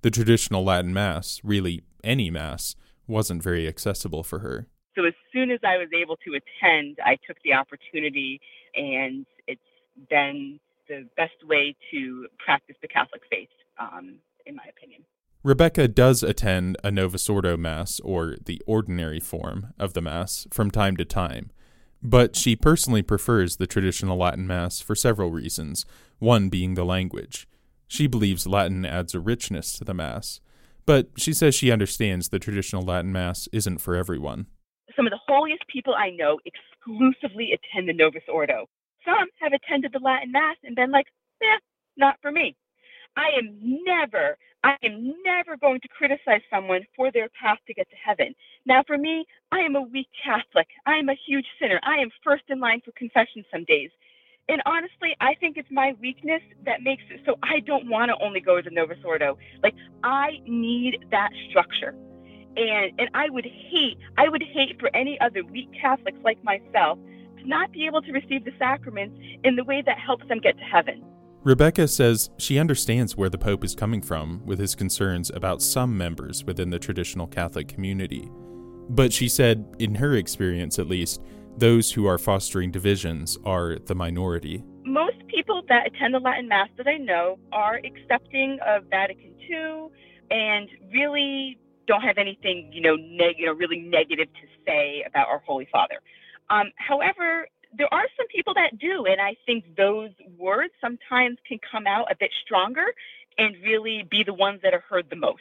The 0.00 0.10
traditional 0.10 0.64
Latin 0.64 0.92
Mass, 0.92 1.40
really 1.44 1.82
any 2.02 2.30
Mass, 2.30 2.74
wasn't 3.06 3.42
very 3.42 3.68
accessible 3.68 4.24
for 4.24 4.40
her. 4.40 4.66
So 4.94 5.04
as 5.04 5.14
soon 5.32 5.50
as 5.50 5.60
I 5.64 5.78
was 5.78 5.88
able 5.98 6.16
to 6.16 6.32
attend, 6.34 6.98
I 7.04 7.16
took 7.26 7.36
the 7.44 7.54
opportunity, 7.54 8.40
and 8.74 9.24
it's 9.46 9.60
been 10.10 10.60
the 10.88 11.08
best 11.16 11.46
way 11.46 11.74
to 11.90 12.26
practice 12.44 12.76
the 12.82 12.88
Catholic 12.88 13.22
faith, 13.30 13.48
um, 13.78 14.16
in 14.44 14.54
my 14.54 14.64
opinion. 14.68 15.02
Rebecca 15.42 15.88
does 15.88 16.22
attend 16.22 16.76
a 16.84 16.90
Novus 16.90 17.28
Ordo 17.28 17.56
Mass, 17.56 18.00
or 18.00 18.36
the 18.44 18.60
ordinary 18.66 19.18
form 19.18 19.72
of 19.78 19.94
the 19.94 20.02
Mass, 20.02 20.46
from 20.52 20.70
time 20.70 20.96
to 20.98 21.04
time, 21.04 21.50
but 22.02 22.36
she 22.36 22.54
personally 22.54 23.02
prefers 23.02 23.56
the 23.56 23.66
traditional 23.66 24.18
Latin 24.18 24.46
Mass 24.46 24.80
for 24.80 24.94
several 24.94 25.30
reasons, 25.30 25.86
one 26.18 26.48
being 26.48 26.74
the 26.74 26.84
language. 26.84 27.48
She 27.88 28.06
believes 28.06 28.46
Latin 28.46 28.84
adds 28.84 29.14
a 29.14 29.20
richness 29.20 29.72
to 29.74 29.84
the 29.84 29.94
Mass, 29.94 30.40
but 30.84 31.08
she 31.16 31.32
says 31.32 31.54
she 31.54 31.70
understands 31.70 32.28
the 32.28 32.38
traditional 32.38 32.82
Latin 32.82 33.12
Mass 33.12 33.48
isn't 33.52 33.78
for 33.78 33.96
everyone. 33.96 34.46
Some 34.96 35.06
of 35.06 35.10
the 35.12 35.20
holiest 35.26 35.66
people 35.68 35.94
I 35.94 36.10
know 36.10 36.38
exclusively 36.44 37.52
attend 37.52 37.88
the 37.88 37.92
Novus 37.92 38.22
Ordo. 38.28 38.66
Some 39.04 39.28
have 39.40 39.52
attended 39.52 39.92
the 39.92 39.98
Latin 39.98 40.32
Mass 40.32 40.56
and 40.64 40.76
been 40.76 40.90
like, 40.90 41.06
eh, 41.42 41.58
not 41.96 42.16
for 42.22 42.30
me. 42.30 42.56
I 43.16 43.28
am 43.38 43.82
never 43.84 44.36
I 44.64 44.76
am 44.84 45.14
never 45.24 45.56
going 45.56 45.80
to 45.80 45.88
criticize 45.88 46.40
someone 46.48 46.82
for 46.96 47.10
their 47.10 47.28
path 47.40 47.58
to 47.66 47.74
get 47.74 47.90
to 47.90 47.96
heaven. 47.96 48.34
Now, 48.64 48.84
for 48.86 48.96
me, 48.96 49.24
I 49.50 49.58
am 49.58 49.74
a 49.74 49.82
weak 49.82 50.06
Catholic. 50.24 50.68
I 50.86 50.98
am 50.98 51.08
a 51.08 51.18
huge 51.26 51.46
sinner. 51.60 51.80
I 51.82 51.96
am 51.96 52.10
first 52.22 52.44
in 52.48 52.60
line 52.60 52.80
for 52.84 52.92
confession 52.92 53.44
some 53.52 53.64
days. 53.64 53.90
And 54.48 54.62
honestly, 54.66 55.16
I 55.20 55.34
think 55.40 55.56
it's 55.56 55.70
my 55.70 55.94
weakness 56.00 56.42
that 56.64 56.82
makes 56.82 57.02
it 57.10 57.20
so 57.26 57.36
I 57.42 57.60
don't 57.60 57.88
want 57.88 58.10
to 58.10 58.24
only 58.24 58.40
go 58.40 58.56
to 58.56 58.62
the 58.62 58.74
Novus 58.74 58.98
Ordo. 59.04 59.36
Like, 59.62 59.74
I 60.04 60.38
need 60.46 61.06
that 61.10 61.30
structure. 61.50 61.94
And 62.56 62.92
and 62.98 63.08
I 63.14 63.30
would 63.30 63.46
hate 63.46 63.98
I 64.18 64.28
would 64.28 64.42
hate 64.42 64.78
for 64.78 64.94
any 64.94 65.18
other 65.20 65.44
weak 65.44 65.70
Catholics 65.80 66.18
like 66.22 66.42
myself 66.44 66.98
to 67.38 67.48
not 67.48 67.72
be 67.72 67.86
able 67.86 68.02
to 68.02 68.12
receive 68.12 68.44
the 68.44 68.52
sacraments 68.58 69.18
in 69.44 69.56
the 69.56 69.64
way 69.64 69.82
that 69.84 69.98
helps 69.98 70.26
them 70.28 70.38
get 70.38 70.58
to 70.58 70.64
heaven. 70.64 71.04
Rebecca 71.44 71.88
says 71.88 72.30
she 72.38 72.58
understands 72.58 73.16
where 73.16 73.28
the 73.28 73.38
Pope 73.38 73.64
is 73.64 73.74
coming 73.74 74.00
from 74.00 74.42
with 74.46 74.60
his 74.60 74.76
concerns 74.76 75.28
about 75.34 75.60
some 75.60 75.96
members 75.96 76.44
within 76.44 76.70
the 76.70 76.78
traditional 76.78 77.26
Catholic 77.26 77.66
community. 77.66 78.30
But 78.88 79.12
she 79.12 79.28
said, 79.28 79.64
in 79.80 79.96
her 79.96 80.14
experience 80.14 80.78
at 80.78 80.86
least, 80.86 81.20
those 81.58 81.90
who 81.90 82.06
are 82.06 82.18
fostering 82.18 82.70
divisions 82.70 83.38
are 83.44 83.78
the 83.86 83.94
minority. 83.94 84.62
Most 84.84 85.16
people 85.26 85.62
that 85.68 85.86
attend 85.86 86.14
the 86.14 86.20
Latin 86.20 86.48
Mass 86.48 86.68
that 86.76 86.86
I 86.86 86.96
know 86.96 87.38
are 87.50 87.80
accepting 87.84 88.58
of 88.64 88.84
Vatican 88.88 89.34
II 89.50 89.88
and 90.30 90.68
really 90.92 91.58
don't 91.86 92.02
have 92.02 92.18
anything, 92.18 92.70
you 92.72 92.80
know, 92.80 92.96
neg- 92.96 93.36
you 93.38 93.46
know, 93.46 93.52
really 93.52 93.78
negative 93.80 94.28
to 94.34 94.46
say 94.66 95.04
about 95.06 95.28
our 95.28 95.42
Holy 95.46 95.68
Father. 95.70 95.96
Um, 96.50 96.72
however, 96.76 97.48
there 97.76 97.92
are 97.92 98.04
some 98.16 98.26
people 98.28 98.54
that 98.54 98.78
do, 98.78 99.06
and 99.06 99.20
I 99.20 99.36
think 99.46 99.64
those 99.76 100.10
words 100.38 100.72
sometimes 100.80 101.38
can 101.48 101.58
come 101.70 101.86
out 101.86 102.10
a 102.10 102.16
bit 102.18 102.30
stronger 102.44 102.86
and 103.38 103.56
really 103.62 104.06
be 104.10 104.22
the 104.24 104.34
ones 104.34 104.60
that 104.62 104.74
are 104.74 104.84
heard 104.88 105.08
the 105.08 105.16
most. 105.16 105.40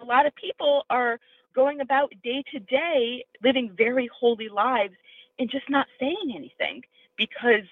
A 0.00 0.04
lot 0.04 0.26
of 0.26 0.34
people 0.34 0.84
are 0.88 1.18
going 1.54 1.80
about 1.80 2.12
day 2.22 2.42
to 2.52 2.58
day 2.60 3.24
living 3.42 3.74
very 3.76 4.08
holy 4.18 4.48
lives 4.48 4.94
and 5.38 5.50
just 5.50 5.68
not 5.68 5.86
saying 6.00 6.32
anything 6.34 6.82
because 7.16 7.66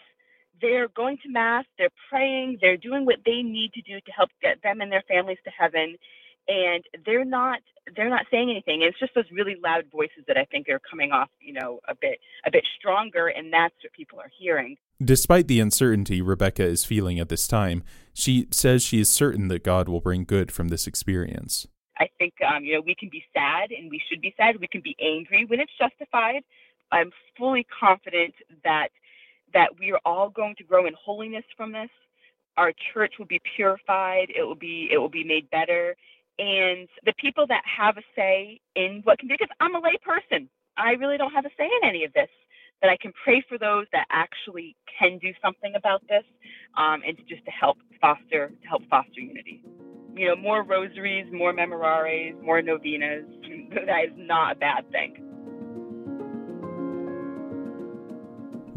they're 0.61 0.89
going 0.89 1.19
to 1.23 1.29
mass, 1.29 1.65
they're 1.79 1.89
praying, 2.11 2.59
they're 2.61 2.77
doing 2.77 3.05
what 3.05 3.17
they 3.25 3.43
need 3.43 3.73
to 3.75 3.83
do 3.83 4.01
to 4.01 4.13
help 4.13 4.31
get 4.43 4.63
them 4.63 4.81
and 4.81 4.91
their 4.91 5.05
families 5.09 5.39
to 5.45 5.51
heaven 5.51 5.97
and 6.49 6.85
they're 7.05 7.25
not 7.25 7.61
they're 7.95 8.11
not 8.11 8.27
saying 8.31 8.51
anything. 8.51 8.83
It's 8.83 8.99
just 8.99 9.15
those 9.15 9.31
really 9.31 9.57
loud 9.63 9.85
voices 9.93 10.25
that 10.27 10.37
I 10.37 10.45
think 10.45 10.69
are 10.69 10.81
coming 10.91 11.13
off, 11.13 11.29
you 11.41 11.53
know, 11.53 11.81
a 11.89 11.95
bit 11.95 12.19
a 12.45 12.51
bit 12.51 12.65
stronger, 12.79 13.29
and 13.29 13.53
that's 13.53 13.75
what 13.83 13.93
people 13.93 14.19
are 14.19 14.31
hearing. 14.37 14.77
Despite 15.03 15.47
the 15.47 15.61
uncertainty 15.61 16.21
Rebecca 16.21 16.65
is 16.65 16.85
feeling 16.85 17.21
at 17.21 17.29
this 17.29 17.47
time, 17.47 17.85
she 18.13 18.49
says 18.51 18.83
she 18.83 19.01
is 19.01 19.09
certain 19.09 19.49
that 19.49 19.63
God 19.63 19.89
will 19.89 20.01
bring 20.01 20.25
good 20.25 20.51
from 20.51 20.69
this 20.69 20.87
experience. 20.87 21.67
I 21.99 22.09
think 22.19 22.35
um, 22.47 22.65
you 22.65 22.75
know 22.75 22.83
we 22.85 22.95
can 22.95 23.09
be 23.11 23.25
sad, 23.33 23.71
and 23.71 23.91
we 23.91 24.01
should 24.09 24.21
be 24.21 24.35
sad. 24.37 24.57
We 24.61 24.69
can 24.69 24.83
be 24.83 24.97
angry 25.01 25.45
when 25.45 25.61
it's 25.61 25.73
justified. 25.79 26.43
I'm 26.93 27.11
fully 27.37 27.67
confident 27.79 28.35
that 28.65 28.89
that 29.55 29.79
we 29.79 29.93
are 29.93 30.01
all 30.05 30.29
going 30.29 30.57
to 30.57 30.65
grow 30.65 30.87
in 30.87 30.95
holiness 31.03 31.45
from 31.57 31.73
this. 31.73 31.91
Our 32.57 32.73
church 32.93 33.15
will 33.19 33.27
be 33.27 33.41
purified. 33.55 34.29
It 34.35 34.43
will 34.43 34.57
be 34.57 34.89
it 34.91 34.99
will 34.99 35.09
be 35.09 35.25
made 35.25 35.49
better 35.51 35.97
and 36.39 36.89
the 37.05 37.15
people 37.19 37.47
that 37.49 37.63
have 37.65 37.97
a 37.97 38.03
say 38.15 38.61
in 38.75 39.01
what 39.05 39.19
can 39.19 39.29
be 39.29 39.35
because 39.35 39.55
I'm 39.61 39.75
a 39.75 39.81
lay 39.81 39.97
person. 40.05 40.49
I 40.77 40.91
really 40.93 41.17
don't 41.17 41.33
have 41.33 41.47
a 41.47 41.51
say 41.57 41.65
in 41.65 41.89
any 41.89 42.05
of 42.05 42.13
this. 42.13 42.29
That 42.83 42.91
I 42.91 42.99
can 43.01 43.13
pray 43.25 43.43
for 43.49 43.57
those 43.57 43.87
that 43.93 44.05
actually 44.11 44.77
can 44.99 45.17
do 45.17 45.33
something 45.43 45.73
about 45.77 46.03
this, 46.11 46.25
um, 46.77 47.01
and 47.07 47.17
just 47.27 47.43
to 47.47 47.51
help 47.51 47.79
foster 48.03 48.51
to 48.51 48.69
help 48.69 48.83
foster 48.91 49.19
unity. 49.19 49.65
You 50.15 50.29
know, 50.29 50.37
more 50.37 50.63
rosaries, 50.63 51.27
more 51.33 51.55
memorares, 51.55 52.41
more 52.43 52.61
novenas. 52.61 53.25
That 53.87 54.05
is 54.07 54.13
not 54.17 54.53
a 54.53 54.59
bad 54.59 54.91
thing. 54.93 55.26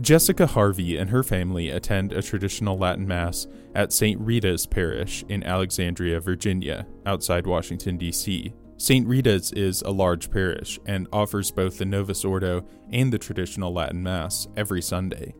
Jessica 0.01 0.47
Harvey 0.47 0.95
and 0.95 1.09
her 1.09 1.23
family 1.23 1.69
attend 1.69 2.13
a 2.13 2.21
traditional 2.21 2.77
Latin 2.77 3.05
Mass 3.05 3.47
at 3.75 3.91
St. 3.91 4.19
Rita's 4.21 4.65
Parish 4.65 5.25
in 5.27 5.43
Alexandria, 5.43 6.21
Virginia, 6.21 6.87
outside 7.05 7.45
Washington, 7.45 7.97
D.C. 7.97 8.53
St. 8.77 9.05
Rita's 9.05 9.51
is 9.51 9.81
a 9.81 9.91
large 9.91 10.31
parish 10.31 10.79
and 10.85 11.07
offers 11.11 11.51
both 11.51 11.77
the 11.77 11.85
Novus 11.85 12.23
Ordo 12.23 12.65
and 12.91 13.11
the 13.11 13.17
traditional 13.17 13.73
Latin 13.73 14.01
Mass 14.01 14.47
every 14.55 14.81
Sunday. 14.81 15.33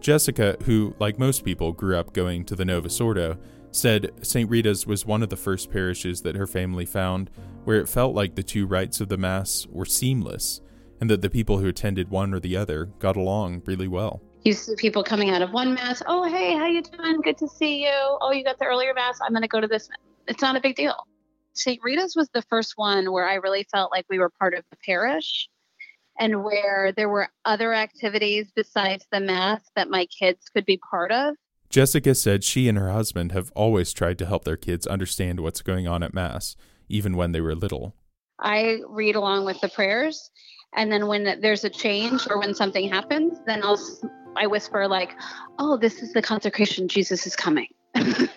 Jessica, 0.00 0.56
who, 0.64 0.96
like 0.98 1.18
most 1.18 1.44
people, 1.44 1.72
grew 1.72 1.96
up 1.96 2.12
going 2.12 2.44
to 2.46 2.56
the 2.56 2.64
Novus 2.64 3.00
Ordo, 3.00 3.38
said 3.70 4.10
St. 4.20 4.50
Rita's 4.50 4.84
was 4.84 5.06
one 5.06 5.22
of 5.22 5.28
the 5.28 5.36
first 5.36 5.70
parishes 5.70 6.22
that 6.22 6.34
her 6.34 6.46
family 6.46 6.86
found 6.86 7.30
where 7.64 7.78
it 7.78 7.88
felt 7.88 8.16
like 8.16 8.34
the 8.34 8.42
two 8.42 8.66
rites 8.66 9.00
of 9.00 9.08
the 9.08 9.16
Mass 9.16 9.64
were 9.70 9.84
seamless 9.84 10.60
and 11.00 11.10
that 11.10 11.22
the 11.22 11.30
people 11.30 11.58
who 11.58 11.68
attended 11.68 12.10
one 12.10 12.32
or 12.32 12.40
the 12.40 12.56
other 12.56 12.86
got 12.98 13.16
along 13.16 13.62
really 13.66 13.88
well. 13.88 14.22
You 14.42 14.52
see 14.52 14.74
people 14.76 15.02
coming 15.02 15.30
out 15.30 15.42
of 15.42 15.52
one 15.52 15.74
mass. 15.74 16.02
Oh, 16.06 16.24
hey, 16.28 16.54
how 16.54 16.66
you 16.66 16.82
doing? 16.82 17.20
Good 17.20 17.38
to 17.38 17.48
see 17.48 17.82
you. 17.82 18.18
Oh, 18.20 18.30
you 18.32 18.44
got 18.44 18.58
the 18.58 18.64
earlier 18.64 18.94
mass. 18.94 19.18
I'm 19.20 19.32
going 19.32 19.42
to 19.42 19.48
go 19.48 19.60
to 19.60 19.66
this. 19.66 19.88
It's 20.28 20.40
not 20.40 20.56
a 20.56 20.60
big 20.60 20.76
deal. 20.76 20.94
St. 21.52 21.80
Rita's 21.82 22.14
was 22.14 22.28
the 22.32 22.42
first 22.42 22.74
one 22.76 23.10
where 23.12 23.26
I 23.26 23.34
really 23.34 23.66
felt 23.72 23.90
like 23.90 24.06
we 24.08 24.18
were 24.18 24.30
part 24.30 24.54
of 24.54 24.64
the 24.70 24.76
parish 24.84 25.48
and 26.18 26.44
where 26.44 26.92
there 26.96 27.08
were 27.08 27.28
other 27.44 27.74
activities 27.74 28.52
besides 28.54 29.06
the 29.10 29.20
mass 29.20 29.62
that 29.74 29.90
my 29.90 30.06
kids 30.06 30.48
could 30.48 30.64
be 30.64 30.78
part 30.78 31.12
of. 31.12 31.34
Jessica 31.68 32.14
said 32.14 32.44
she 32.44 32.68
and 32.68 32.78
her 32.78 32.90
husband 32.90 33.32
have 33.32 33.50
always 33.54 33.92
tried 33.92 34.18
to 34.18 34.26
help 34.26 34.44
their 34.44 34.56
kids 34.56 34.86
understand 34.86 35.40
what's 35.40 35.62
going 35.62 35.88
on 35.88 36.02
at 36.02 36.14
Mass, 36.14 36.56
even 36.88 37.16
when 37.16 37.32
they 37.32 37.40
were 37.40 37.54
little. 37.54 37.94
I 38.38 38.78
read 38.88 39.16
along 39.16 39.46
with 39.46 39.60
the 39.60 39.68
prayers 39.68 40.30
and 40.74 40.90
then 40.90 41.06
when 41.06 41.40
there's 41.40 41.64
a 41.64 41.70
change 41.70 42.26
or 42.28 42.38
when 42.38 42.54
something 42.54 42.88
happens 42.88 43.38
then 43.46 43.62
i'll 43.62 43.78
i 44.36 44.46
whisper 44.46 44.86
like 44.88 45.14
oh 45.58 45.76
this 45.76 46.02
is 46.02 46.12
the 46.12 46.22
consecration 46.22 46.88
jesus 46.88 47.26
is 47.26 47.36
coming. 47.36 47.68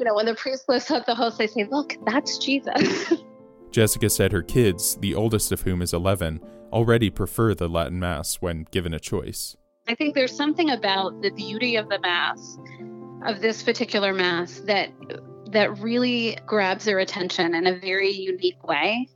You 0.00 0.04
know 0.04 0.14
when 0.14 0.26
the 0.26 0.36
priest 0.36 0.68
lifts 0.68 0.92
up 0.92 1.06
the 1.06 1.14
host 1.14 1.38
they 1.38 1.48
say 1.48 1.64
look 1.64 1.96
that's 2.06 2.38
jesus. 2.38 3.12
Jessica 3.72 4.08
said 4.08 4.30
her 4.30 4.42
kids 4.42 4.96
the 5.00 5.12
oldest 5.16 5.50
of 5.50 5.62
whom 5.62 5.82
is 5.82 5.92
11 5.92 6.40
already 6.72 7.10
prefer 7.10 7.52
the 7.52 7.68
latin 7.68 7.98
mass 7.98 8.36
when 8.36 8.64
given 8.70 8.94
a 8.94 9.00
choice. 9.00 9.56
I 9.88 9.94
think 9.96 10.14
there's 10.14 10.36
something 10.36 10.70
about 10.70 11.20
the 11.22 11.30
beauty 11.30 11.74
of 11.76 11.88
the 11.88 11.98
mass 11.98 12.58
of 13.26 13.40
this 13.40 13.62
particular 13.62 14.14
mass 14.14 14.60
that 14.66 14.90
that 15.50 15.78
really 15.78 16.36
grabs 16.46 16.84
their 16.84 16.98
attention 16.98 17.54
in 17.54 17.66
a 17.66 17.78
very 17.78 18.10
unique 18.10 18.62
way 18.64 19.08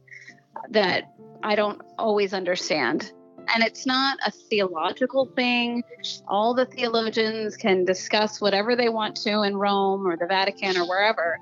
that 0.71 1.13
I 1.43 1.55
don't 1.57 1.81
always 1.99 2.33
understand. 2.33 3.13
And 3.53 3.65
it's 3.65 3.87
not 3.87 4.19
a 4.25 4.31
theological 4.31 5.27
thing. 5.35 5.83
All 6.29 6.55
the 6.55 6.67
theologians 6.67 7.57
can 7.57 7.85
discuss 7.85 8.41
whatever 8.41 8.77
they 8.77 8.89
want 8.89 9.17
to 9.23 9.43
in 9.43 9.57
Rome 9.57 10.07
or 10.07 10.17
the 10.17 10.27
Vatican 10.27 10.77
or 10.77 10.89
wherever. 10.89 11.39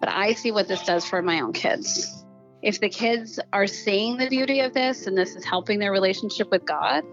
But 0.00 0.08
I 0.08 0.32
see 0.32 0.52
what 0.52 0.68
this 0.68 0.82
does 0.84 1.04
for 1.04 1.20
my 1.22 1.40
own 1.40 1.52
kids. 1.52 2.24
If 2.62 2.80
the 2.80 2.88
kids 2.88 3.38
are 3.52 3.66
seeing 3.66 4.16
the 4.16 4.28
beauty 4.28 4.60
of 4.60 4.72
this 4.72 5.06
and 5.06 5.16
this 5.16 5.36
is 5.36 5.44
helping 5.44 5.78
their 5.78 5.92
relationship 5.92 6.50
with 6.50 6.64
God, 6.64 7.04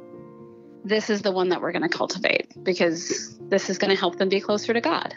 this 0.85 1.09
is 1.09 1.21
the 1.21 1.31
one 1.31 1.50
that 1.50 1.61
we're 1.61 1.73
going 1.73 1.88
to 1.88 1.89
cultivate 1.89 2.53
because 2.63 3.38
this 3.50 3.69
is 3.69 3.77
going 3.77 3.91
to 3.91 4.00
help 4.00 4.17
them 4.17 4.29
be 4.29 4.39
closer 4.39 4.73
to 4.73 4.81
God. 4.81 5.13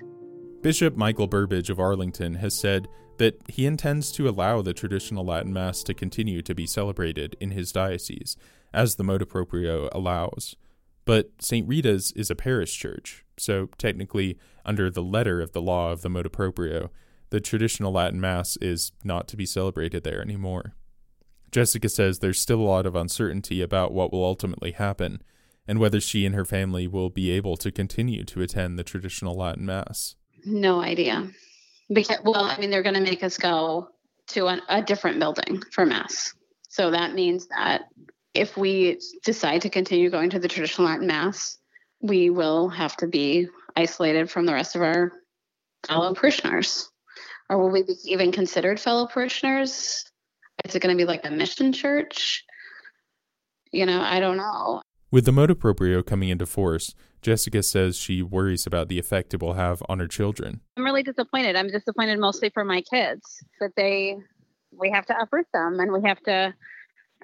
Bishop 0.60 0.96
Michael 0.96 1.28
Burbidge 1.28 1.70
of 1.70 1.78
Arlington 1.78 2.34
has 2.34 2.58
said 2.58 2.88
that 3.18 3.40
he 3.48 3.66
intends 3.66 4.12
to 4.12 4.28
allow 4.28 4.62
the 4.62 4.74
traditional 4.74 5.24
Latin 5.24 5.52
Mass 5.52 5.82
to 5.84 5.94
continue 5.94 6.42
to 6.42 6.54
be 6.54 6.66
celebrated 6.66 7.36
in 7.40 7.50
his 7.50 7.72
diocese, 7.72 8.36
as 8.72 8.96
the 8.96 9.04
motu 9.04 9.24
proprio 9.24 9.88
allows. 9.92 10.56
But 11.04 11.30
St. 11.40 11.68
Rita's 11.68 12.12
is 12.12 12.30
a 12.30 12.34
parish 12.34 12.76
church, 12.76 13.24
so 13.36 13.68
technically, 13.78 14.38
under 14.64 14.90
the 14.90 15.02
letter 15.02 15.40
of 15.40 15.52
the 15.52 15.62
law 15.62 15.92
of 15.92 16.02
the 16.02 16.08
motu 16.08 16.30
proprio, 16.30 16.90
the 17.30 17.40
traditional 17.40 17.92
Latin 17.92 18.20
Mass 18.20 18.56
is 18.58 18.92
not 19.02 19.28
to 19.28 19.36
be 19.36 19.46
celebrated 19.46 20.04
there 20.04 20.22
anymore. 20.22 20.74
Jessica 21.50 21.88
says 21.88 22.18
there's 22.18 22.40
still 22.40 22.60
a 22.60 22.62
lot 22.62 22.86
of 22.86 22.96
uncertainty 22.96 23.60
about 23.60 23.92
what 23.92 24.12
will 24.12 24.24
ultimately 24.24 24.72
happen, 24.72 25.22
and 25.68 25.78
whether 25.78 26.00
she 26.00 26.26
and 26.26 26.34
her 26.34 26.44
family 26.44 26.86
will 26.86 27.10
be 27.10 27.30
able 27.30 27.56
to 27.56 27.70
continue 27.70 28.24
to 28.24 28.42
attend 28.42 28.78
the 28.78 28.84
traditional 28.84 29.36
Latin 29.36 29.66
Mass. 29.66 30.16
No 30.44 30.80
idea. 30.80 31.28
Because, 31.92 32.18
well, 32.24 32.44
I 32.44 32.58
mean, 32.58 32.70
they're 32.70 32.82
going 32.82 32.94
to 32.94 33.00
make 33.00 33.22
us 33.22 33.36
go 33.36 33.88
to 34.28 34.46
a, 34.46 34.60
a 34.68 34.82
different 34.82 35.18
building 35.18 35.62
for 35.70 35.84
mass. 35.84 36.34
So 36.68 36.90
that 36.90 37.14
means 37.14 37.46
that 37.48 37.82
if 38.32 38.56
we 38.56 39.00
decide 39.24 39.62
to 39.62 39.70
continue 39.70 40.10
going 40.10 40.30
to 40.30 40.38
the 40.38 40.48
traditional 40.48 40.88
Latin 40.88 41.06
mass, 41.06 41.58
we 42.00 42.30
will 42.30 42.68
have 42.68 42.96
to 42.98 43.06
be 43.06 43.48
isolated 43.76 44.30
from 44.30 44.46
the 44.46 44.52
rest 44.52 44.74
of 44.74 44.82
our 44.82 45.12
fellow 45.86 46.14
parishioners. 46.14 46.90
Or 47.48 47.58
will 47.58 47.70
we 47.70 47.82
be 47.82 47.94
even 48.04 48.32
considered 48.32 48.80
fellow 48.80 49.06
parishioners? 49.06 50.04
Is 50.64 50.74
it 50.74 50.80
going 50.80 50.96
to 50.96 51.00
be 51.00 51.06
like 51.06 51.24
a 51.24 51.30
mission 51.30 51.72
church? 51.72 52.44
You 53.70 53.86
know, 53.86 54.00
I 54.00 54.20
don't 54.20 54.36
know. 54.36 54.82
With 55.10 55.26
the 55.26 55.32
motu 55.32 55.54
proprio 55.54 56.02
coming 56.02 56.28
into 56.28 56.46
force, 56.46 56.94
Jessica 57.24 57.62
says 57.62 57.96
she 57.96 58.20
worries 58.20 58.66
about 58.66 58.88
the 58.88 58.98
effect 58.98 59.32
it 59.32 59.40
will 59.40 59.54
have 59.54 59.82
on 59.88 59.98
her 59.98 60.06
children. 60.06 60.60
I'm 60.76 60.84
really 60.84 61.02
disappointed. 61.02 61.56
I'm 61.56 61.68
disappointed 61.68 62.18
mostly 62.18 62.50
for 62.50 62.64
my 62.64 62.82
kids 62.82 63.42
that 63.60 63.70
they 63.76 64.18
we 64.78 64.90
have 64.90 65.06
to 65.06 65.18
uproot 65.18 65.46
them 65.54 65.80
and 65.80 65.90
we 65.90 66.02
have 66.06 66.20
to 66.24 66.52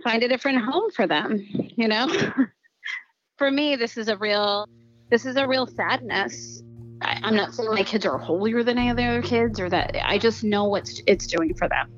find 0.02 0.22
a 0.22 0.28
different 0.28 0.64
home 0.64 0.90
for 0.90 1.06
them, 1.06 1.38
you 1.76 1.86
know? 1.86 2.08
for 3.36 3.50
me 3.50 3.76
this 3.76 3.98
is 3.98 4.08
a 4.08 4.16
real 4.16 4.66
this 5.10 5.26
is 5.26 5.36
a 5.36 5.46
real 5.46 5.66
sadness. 5.66 6.62
I, 7.02 7.20
I'm 7.22 7.36
not 7.36 7.52
saying 7.52 7.68
my 7.74 7.82
kids 7.82 8.06
are 8.06 8.16
holier 8.16 8.62
than 8.62 8.78
any 8.78 8.88
of 8.88 8.96
the 8.96 9.04
other 9.04 9.22
kids 9.22 9.60
or 9.60 9.68
that 9.68 9.94
I 10.02 10.16
just 10.16 10.44
know 10.44 10.64
what 10.64 10.88
it's 11.06 11.26
doing 11.26 11.52
for 11.54 11.68
them. 11.68 11.92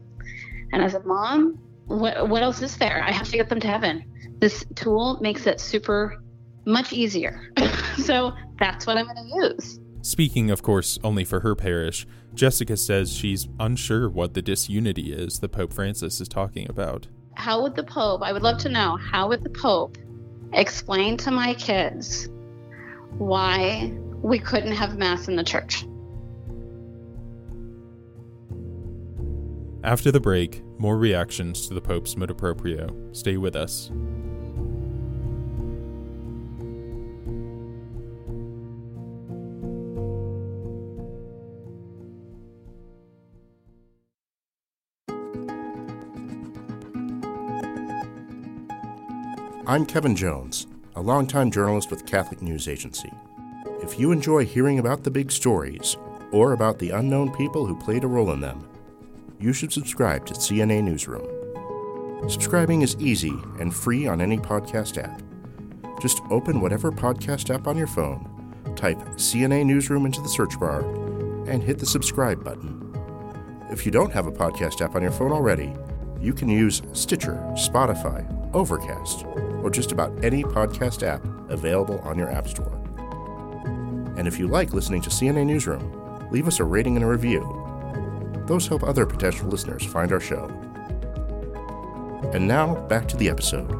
And 0.73 0.83
as 0.83 0.95
a 0.95 1.01
mom, 1.05 1.57
what 1.87 2.29
what 2.29 2.43
else 2.43 2.63
is 2.63 2.77
there? 2.79 3.01
I 3.07 3.13
have 3.13 3.29
to 3.29 3.37
get 3.37 3.49
them 3.49 3.61
to 3.61 3.69
heaven. 3.69 4.05
This 4.41 4.65
tool 4.75 5.19
makes 5.21 5.47
it 5.47 5.61
super 5.61 6.21
much 6.65 6.93
easier. 6.93 7.53
so 8.05 8.33
that's 8.59 8.87
what 8.87 8.97
I'm 8.97 9.07
going 9.07 9.17
to 9.17 9.35
use. 9.35 9.81
Speaking, 10.03 10.51
of 10.51 10.63
course, 10.63 10.99
only 11.05 11.25
for 11.25 11.41
her 11.41 11.55
parish, 11.55 12.07
Jessica 12.35 12.77
says 12.77 13.13
she's 13.13 13.49
unsure 13.61 14.09
what 14.09 14.35
the 14.35 14.43
disunity 14.43 15.13
is 15.13 15.39
that 15.41 15.51
Pope 15.51 15.73
Francis 15.73 16.21
is 16.21 16.29
talking 16.29 16.69
about. 16.69 17.07
How 17.35 17.63
would 17.63 17.77
the 17.77 17.85
Pope, 17.85 18.23
I 18.23 18.33
would 18.33 18.43
love 18.43 18.59
to 18.59 18.69
know, 18.69 18.97
how 18.97 19.29
would 19.29 19.43
the 19.43 19.51
Pope 19.51 19.97
explain 20.53 21.17
to 21.19 21.31
my 21.31 21.55
kids 21.55 22.29
why 23.19 23.93
we 24.23 24.39
couldn't 24.39 24.73
have 24.73 24.99
Mass 24.99 25.29
in 25.29 25.37
the 25.37 25.45
church? 25.45 25.85
After 29.85 30.13
the 30.13 30.21
break, 30.21 30.63
more 30.79 30.97
reactions 30.97 31.67
to 31.69 31.75
the 31.75 31.81
Pope's 31.81 32.17
motu 32.17 32.35
proprio. 32.35 32.89
Stay 33.13 33.37
with 33.37 33.57
us. 33.57 33.91
I'm 49.73 49.87
Kevin 49.87 50.15
Jones, 50.15 50.67
a 50.97 51.01
longtime 51.01 51.51
journalist 51.51 51.91
with 51.91 52.05
Catholic 52.05 52.43
News 52.43 52.69
Agency. 52.69 53.11
If 53.83 53.99
you 53.99 54.13
enjoy 54.13 54.45
hearing 54.45 54.79
about 54.79 55.03
the 55.03 55.11
big 55.11 55.33
stories 55.33 55.97
or 56.31 56.53
about 56.53 56.79
the 56.79 56.91
unknown 56.91 57.35
people 57.35 57.65
who 57.65 57.75
played 57.79 58.05
a 58.05 58.07
role 58.07 58.33
in 58.33 58.41
them, 58.43 58.69
you 59.41 59.55
should 59.55 59.73
subscribe 59.73 60.27
to 60.27 60.35
CNA 60.35 60.85
Newsroom. 60.85 61.27
Subscribing 62.29 62.83
is 62.83 62.99
easy 63.01 63.33
and 63.61 63.75
free 63.75 64.07
on 64.07 64.21
any 64.21 64.37
podcast 64.37 65.03
app. 65.03 65.23
Just 66.03 66.21
open 66.29 66.61
whatever 66.61 66.93
podcast 66.93 67.49
app 67.49 67.67
on 67.67 67.79
your 67.79 67.87
phone, 67.87 68.29
type 68.77 68.99
CNA 69.17 69.65
Newsroom 69.65 70.05
into 70.05 70.21
the 70.21 70.29
search 70.29 70.61
bar, 70.61 70.83
and 71.49 71.63
hit 71.63 71.79
the 71.79 71.87
subscribe 71.87 72.45
button. 72.45 72.95
If 73.71 73.87
you 73.87 73.91
don't 73.91 74.13
have 74.13 74.27
a 74.27 74.33
podcast 74.33 74.83
app 74.83 74.97
on 74.97 75.03
your 75.03 75.13
phone 75.13 75.33
already, 75.33 75.73
you 76.21 76.35
can 76.35 76.51
use 76.51 76.83
Stitcher, 76.93 77.43
Spotify, 77.55 78.42
Overcast, 78.55 79.25
or 79.63 79.71
just 79.71 79.93
about 79.93 80.25
any 80.25 80.43
podcast 80.43 81.03
app 81.03 81.25
available 81.51 81.99
on 82.01 82.19
your 82.19 82.31
App 82.31 82.49
Store. 82.49 82.79
And 84.17 84.29
if 84.29 84.39
you 84.39 84.49
like 84.49 84.73
listening 84.75 85.03
to 85.03 85.11
CNA 85.11 85.47
Newsroom, 85.47 86.29
leave 86.31 86.47
us 86.47 86.61
a 86.61 86.65
rating 86.65 86.97
and 86.97 87.05
a 87.05 87.09
review. 87.09 87.41
Those 88.47 88.67
help 88.67 88.83
other 88.83 89.07
potential 89.07 89.49
listeners 89.49 89.85
find 89.85 90.13
our 90.13 90.21
show. 90.21 90.47
And 92.33 92.47
now, 92.47 92.75
back 92.87 93.09
to 93.09 93.17
the 93.17 93.29
episode. 93.29 93.71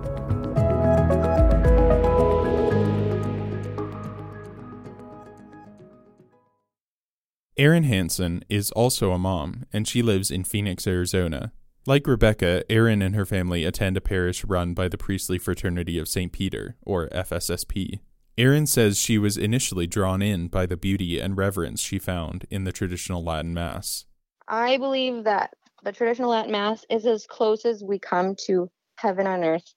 Erin 7.59 7.85
Hansen 7.85 8.43
is 8.49 8.71
also 8.73 9.13
a 9.13 9.19
mom, 9.19 9.67
and 9.73 9.87
she 9.87 10.03
lives 10.03 10.31
in 10.31 10.43
Phoenix, 10.43 10.87
Arizona. 10.87 11.53
Like 11.85 12.07
Rebecca, 12.07 12.63
Erin 12.71 13.03
and 13.03 13.17
her 13.17 13.27
family 13.27 13.65
attend 13.65 13.97
a 13.97 14.01
parish 14.01 14.45
run 14.45 14.73
by 14.73 14.87
the 14.87 14.97
Priestly 14.97 15.37
Fraternity 15.37 15.99
of 15.99 16.07
St. 16.07 16.31
Peter, 16.31 16.77
or 16.81 17.09
FSSP. 17.09 17.99
Erin 18.39 18.69
says 18.69 19.01
she 19.01 19.19
was 19.19 19.37
initially 19.37 19.89
drawn 19.89 20.23
in 20.23 20.47
by 20.47 20.65
the 20.65 20.77
beauty 20.77 21.19
and 21.19 21.37
reverence 21.37 21.81
she 21.81 21.99
found 21.99 22.47
in 22.51 22.63
the 22.63 22.71
traditional 22.71 23.25
Latin 23.25 23.53
Mass. 23.53 24.05
I 24.47 24.77
believe 24.77 25.25
that 25.25 25.55
the 25.83 25.91
traditional 25.91 26.31
Latin 26.31 26.53
Mass 26.53 26.87
is 26.89 27.05
as 27.05 27.27
close 27.27 27.65
as 27.65 27.83
we 27.83 27.99
come 27.99 28.37
to 28.47 28.71
heaven 28.95 29.27
on 29.27 29.43
earth. 29.43 29.75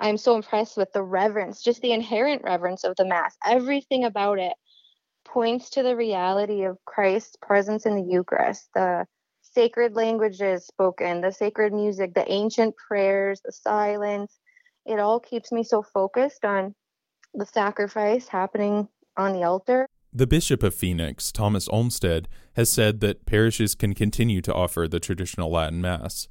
I'm 0.00 0.16
so 0.16 0.34
impressed 0.34 0.78
with 0.78 0.90
the 0.94 1.02
reverence, 1.02 1.62
just 1.62 1.82
the 1.82 1.92
inherent 1.92 2.44
reverence 2.44 2.82
of 2.82 2.96
the 2.96 3.04
Mass. 3.04 3.36
Everything 3.44 4.04
about 4.04 4.38
it 4.38 4.54
points 5.26 5.68
to 5.70 5.82
the 5.82 5.96
reality 5.96 6.64
of 6.64 6.82
Christ's 6.86 7.36
presence 7.42 7.84
in 7.84 7.94
the 7.94 8.10
Eucharist, 8.10 8.70
the 8.74 9.06
sacred 9.54 9.94
languages 9.94 10.66
spoken, 10.66 11.20
the 11.20 11.30
sacred 11.30 11.72
music, 11.72 12.14
the 12.14 12.30
ancient 12.30 12.74
prayers, 12.76 13.40
the 13.44 13.52
silence. 13.52 14.38
It 14.86 14.98
all 14.98 15.20
keeps 15.20 15.52
me 15.52 15.62
so 15.62 15.82
focused 15.82 16.44
on 16.44 16.74
the 17.34 17.46
sacrifice 17.46 18.28
happening 18.28 18.88
on 19.16 19.32
the 19.32 19.44
altar. 19.44 19.86
The 20.12 20.26
Bishop 20.26 20.62
of 20.62 20.74
Phoenix, 20.74 21.32
Thomas 21.32 21.68
Olmsted, 21.68 22.28
has 22.56 22.68
said 22.68 23.00
that 23.00 23.24
parishes 23.24 23.74
can 23.74 23.94
continue 23.94 24.42
to 24.42 24.52
offer 24.52 24.86
the 24.86 25.00
traditional 25.00 25.50
Latin 25.50 25.80
Mass. 25.80 26.28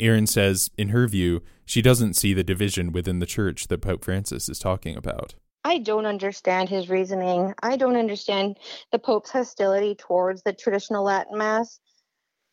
Erin 0.00 0.26
says, 0.26 0.70
in 0.76 0.88
her 0.88 1.06
view, 1.06 1.42
she 1.64 1.82
doesn't 1.82 2.14
see 2.14 2.32
the 2.32 2.42
division 2.42 2.90
within 2.90 3.20
the 3.20 3.26
church 3.26 3.68
that 3.68 3.82
Pope 3.82 4.04
Francis 4.04 4.48
is 4.48 4.58
talking 4.58 4.96
about. 4.96 5.34
I 5.64 5.78
don't 5.78 6.06
understand 6.06 6.68
his 6.68 6.90
reasoning. 6.90 7.54
I 7.62 7.76
don't 7.76 7.94
understand 7.94 8.58
the 8.90 8.98
Pope's 8.98 9.30
hostility 9.30 9.94
towards 9.94 10.42
the 10.42 10.52
traditional 10.52 11.04
Latin 11.04 11.38
Mass 11.38 11.78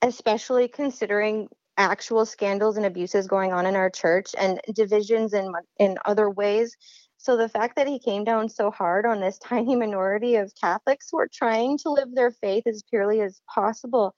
especially 0.01 0.67
considering 0.67 1.47
actual 1.77 2.25
scandals 2.25 2.77
and 2.77 2.85
abuses 2.85 3.27
going 3.27 3.53
on 3.53 3.65
in 3.65 3.75
our 3.75 3.89
church 3.89 4.35
and 4.37 4.59
divisions 4.75 5.33
in 5.33 5.51
in 5.77 5.97
other 6.05 6.29
ways. 6.29 6.75
So 7.17 7.35
the 7.35 7.49
fact 7.49 7.75
that 7.75 7.87
he 7.87 7.99
came 7.99 8.23
down 8.23 8.47
so 8.49 8.71
hard 8.71 9.05
on 9.05 9.19
this 9.19 9.37
tiny 9.43 9.75
minority 9.75 10.35
of 10.35 10.53
Catholics 10.59 11.07
who 11.11 11.19
are 11.19 11.29
trying 11.31 11.77
to 11.79 11.91
live 11.91 12.13
their 12.13 12.31
faith 12.31 12.63
as 12.67 12.83
purely 12.89 13.21
as 13.21 13.41
possible, 13.53 14.15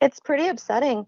it's 0.00 0.20
pretty 0.20 0.48
upsetting. 0.48 1.06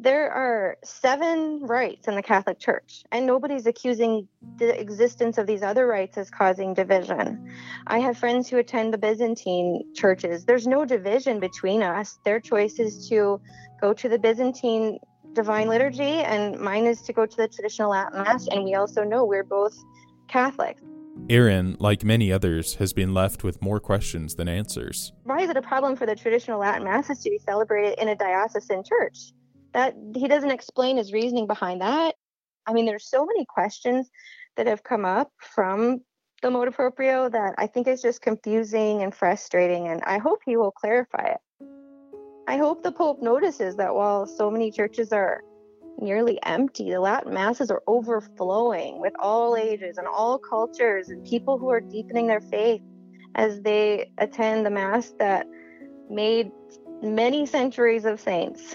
There 0.00 0.30
are 0.30 0.76
seven 0.84 1.58
rites 1.62 2.06
in 2.06 2.14
the 2.14 2.22
Catholic 2.22 2.60
Church, 2.60 3.02
and 3.10 3.26
nobody's 3.26 3.66
accusing 3.66 4.28
the 4.56 4.80
existence 4.80 5.38
of 5.38 5.48
these 5.48 5.60
other 5.60 5.88
rites 5.88 6.16
as 6.16 6.30
causing 6.30 6.72
division. 6.72 7.52
I 7.88 7.98
have 7.98 8.16
friends 8.16 8.48
who 8.48 8.58
attend 8.58 8.94
the 8.94 8.98
Byzantine 8.98 9.82
churches. 9.96 10.44
There's 10.44 10.68
no 10.68 10.84
division 10.84 11.40
between 11.40 11.82
us. 11.82 12.20
Their 12.24 12.38
choice 12.38 12.78
is 12.78 13.08
to 13.08 13.40
go 13.80 13.92
to 13.92 14.08
the 14.08 14.20
Byzantine 14.20 15.00
Divine 15.32 15.68
Liturgy, 15.68 16.22
and 16.22 16.60
mine 16.60 16.86
is 16.86 17.02
to 17.02 17.12
go 17.12 17.26
to 17.26 17.36
the 17.36 17.48
traditional 17.48 17.90
Latin 17.90 18.22
Mass. 18.22 18.46
And 18.46 18.62
we 18.62 18.76
also 18.76 19.02
know 19.02 19.24
we're 19.24 19.42
both 19.42 19.76
Catholics. 20.28 20.80
Erin, 21.28 21.76
like 21.80 22.04
many 22.04 22.30
others, 22.30 22.76
has 22.76 22.92
been 22.92 23.12
left 23.12 23.42
with 23.42 23.60
more 23.60 23.80
questions 23.80 24.36
than 24.36 24.48
answers. 24.48 25.12
Why 25.24 25.40
is 25.40 25.50
it 25.50 25.56
a 25.56 25.62
problem 25.62 25.96
for 25.96 26.06
the 26.06 26.14
traditional 26.14 26.60
Latin 26.60 26.84
Masses 26.84 27.18
to 27.24 27.30
be 27.30 27.38
celebrated 27.38 28.00
in 28.00 28.06
a 28.06 28.14
diocesan 28.14 28.84
church? 28.84 29.32
That 29.78 29.94
he 30.16 30.26
doesn't 30.26 30.50
explain 30.50 30.96
his 30.96 31.12
reasoning 31.12 31.46
behind 31.46 31.82
that. 31.82 32.16
I 32.66 32.72
mean, 32.72 32.84
there's 32.84 33.08
so 33.08 33.24
many 33.24 33.44
questions 33.48 34.10
that 34.56 34.66
have 34.66 34.82
come 34.82 35.04
up 35.04 35.30
from 35.38 36.00
the 36.42 36.50
motu 36.50 36.72
proprio 36.72 37.28
that 37.28 37.54
I 37.58 37.68
think 37.68 37.86
is 37.86 38.02
just 38.02 38.20
confusing 38.20 39.04
and 39.04 39.14
frustrating, 39.14 39.86
and 39.86 40.02
I 40.02 40.18
hope 40.18 40.40
he 40.44 40.56
will 40.56 40.72
clarify 40.72 41.34
it. 41.34 41.38
I 42.48 42.56
hope 42.56 42.82
the 42.82 42.90
Pope 42.90 43.22
notices 43.22 43.76
that 43.76 43.94
while 43.94 44.26
so 44.26 44.50
many 44.50 44.72
churches 44.72 45.12
are 45.12 45.42
nearly 46.00 46.40
empty, 46.42 46.90
the 46.90 46.98
Latin 46.98 47.32
masses 47.32 47.70
are 47.70 47.82
overflowing 47.86 49.00
with 49.00 49.12
all 49.20 49.56
ages 49.56 49.96
and 49.96 50.08
all 50.08 50.40
cultures 50.40 51.08
and 51.08 51.24
people 51.24 51.56
who 51.56 51.70
are 51.70 51.80
deepening 51.80 52.26
their 52.26 52.40
faith 52.40 52.82
as 53.36 53.60
they 53.60 54.10
attend 54.18 54.66
the 54.66 54.70
Mass 54.70 55.14
that 55.20 55.46
made 56.10 56.50
many 57.00 57.46
centuries 57.46 58.04
of 58.04 58.18
saints. 58.18 58.74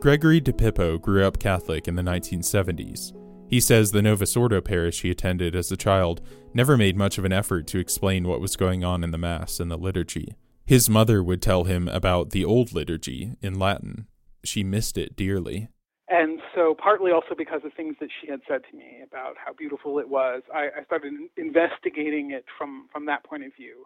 Gregory 0.00 0.40
DiPippo 0.40 0.98
grew 0.98 1.26
up 1.26 1.38
Catholic 1.38 1.86
in 1.86 1.94
the 1.94 2.00
1970s. 2.00 3.12
He 3.50 3.60
says 3.60 3.92
the 3.92 4.00
Novus 4.00 4.34
Ordo 4.34 4.62
parish 4.62 5.02
he 5.02 5.10
attended 5.10 5.54
as 5.54 5.70
a 5.70 5.76
child 5.76 6.22
never 6.54 6.78
made 6.78 6.96
much 6.96 7.18
of 7.18 7.26
an 7.26 7.34
effort 7.34 7.66
to 7.66 7.78
explain 7.78 8.26
what 8.26 8.40
was 8.40 8.56
going 8.56 8.82
on 8.82 9.04
in 9.04 9.10
the 9.10 9.18
Mass 9.18 9.60
and 9.60 9.70
the 9.70 9.76
liturgy. 9.76 10.36
His 10.64 10.88
mother 10.88 11.22
would 11.22 11.42
tell 11.42 11.64
him 11.64 11.86
about 11.86 12.30
the 12.30 12.46
old 12.46 12.72
liturgy 12.72 13.32
in 13.42 13.58
Latin. 13.58 14.06
She 14.42 14.64
missed 14.64 14.96
it 14.96 15.16
dearly. 15.16 15.68
And 16.08 16.40
so, 16.54 16.74
partly 16.82 17.12
also 17.12 17.34
because 17.36 17.60
of 17.66 17.74
things 17.74 17.96
that 18.00 18.08
she 18.22 18.30
had 18.30 18.40
said 18.48 18.62
to 18.70 18.76
me 18.76 19.02
about 19.06 19.34
how 19.36 19.52
beautiful 19.52 19.98
it 19.98 20.08
was, 20.08 20.40
I, 20.52 20.68
I 20.80 20.84
started 20.86 21.12
investigating 21.36 22.30
it 22.30 22.46
from, 22.56 22.88
from 22.90 23.04
that 23.04 23.22
point 23.24 23.44
of 23.44 23.54
view 23.54 23.84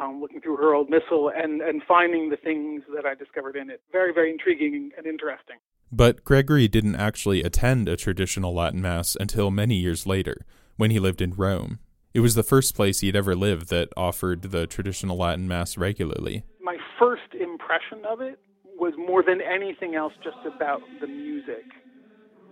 um, 0.00 0.20
looking 0.20 0.40
through 0.40 0.56
her 0.56 0.74
old 0.74 0.90
missal 0.90 1.30
and, 1.34 1.60
and 1.60 1.82
finding 1.86 2.30
the 2.30 2.36
things 2.36 2.82
that 2.94 3.06
I 3.06 3.14
discovered 3.14 3.56
in 3.56 3.70
it. 3.70 3.80
Very, 3.92 4.12
very 4.12 4.30
intriguing 4.30 4.90
and 4.96 5.06
interesting. 5.06 5.56
But 5.92 6.24
Gregory 6.24 6.68
didn't 6.68 6.96
actually 6.96 7.42
attend 7.42 7.88
a 7.88 7.96
traditional 7.96 8.54
Latin 8.54 8.82
Mass 8.82 9.16
until 9.18 9.50
many 9.50 9.76
years 9.76 10.06
later, 10.06 10.44
when 10.76 10.90
he 10.90 10.98
lived 10.98 11.20
in 11.20 11.34
Rome. 11.34 11.78
It 12.12 12.20
was 12.20 12.34
the 12.34 12.42
first 12.42 12.74
place 12.74 13.00
he'd 13.00 13.16
ever 13.16 13.34
lived 13.34 13.70
that 13.70 13.88
offered 13.96 14.42
the 14.42 14.66
traditional 14.66 15.16
Latin 15.16 15.48
Mass 15.48 15.76
regularly. 15.76 16.44
My 16.60 16.76
first 16.98 17.34
impression 17.38 18.04
of 18.08 18.20
it 18.20 18.38
was 18.76 18.94
more 18.96 19.22
than 19.22 19.40
anything 19.40 19.94
else 19.94 20.12
just 20.22 20.44
about 20.44 20.80
the 21.00 21.06
music. 21.06 21.64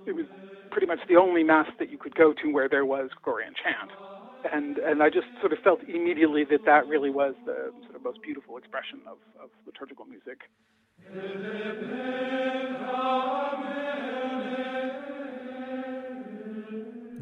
It 0.07 0.13
was 0.13 0.27
pretty 0.71 0.87
much 0.87 1.01
the 1.09 1.17
only 1.17 1.43
Mass 1.43 1.69
that 1.79 1.91
you 1.91 1.99
could 1.99 2.15
go 2.15 2.33
to 2.33 2.53
where 2.53 2.69
there 2.69 2.85
was 2.85 3.11
Gregorian 3.23 3.55
chant 3.63 3.91
and 4.51 4.79
and 4.79 5.03
I 5.03 5.09
just 5.11 5.27
sort 5.41 5.53
of 5.53 5.59
felt 5.61 5.81
immediately 5.89 6.45
that 6.45 6.65
that 6.65 6.87
really 6.87 7.11
was 7.11 7.35
the 7.45 7.73
sort 7.85 7.97
of 7.97 8.03
most 8.03 8.23
beautiful 8.23 8.57
expression 8.57 9.01
of, 9.07 9.19
of 9.43 9.51
liturgical 9.67 10.07
music. 10.07 10.41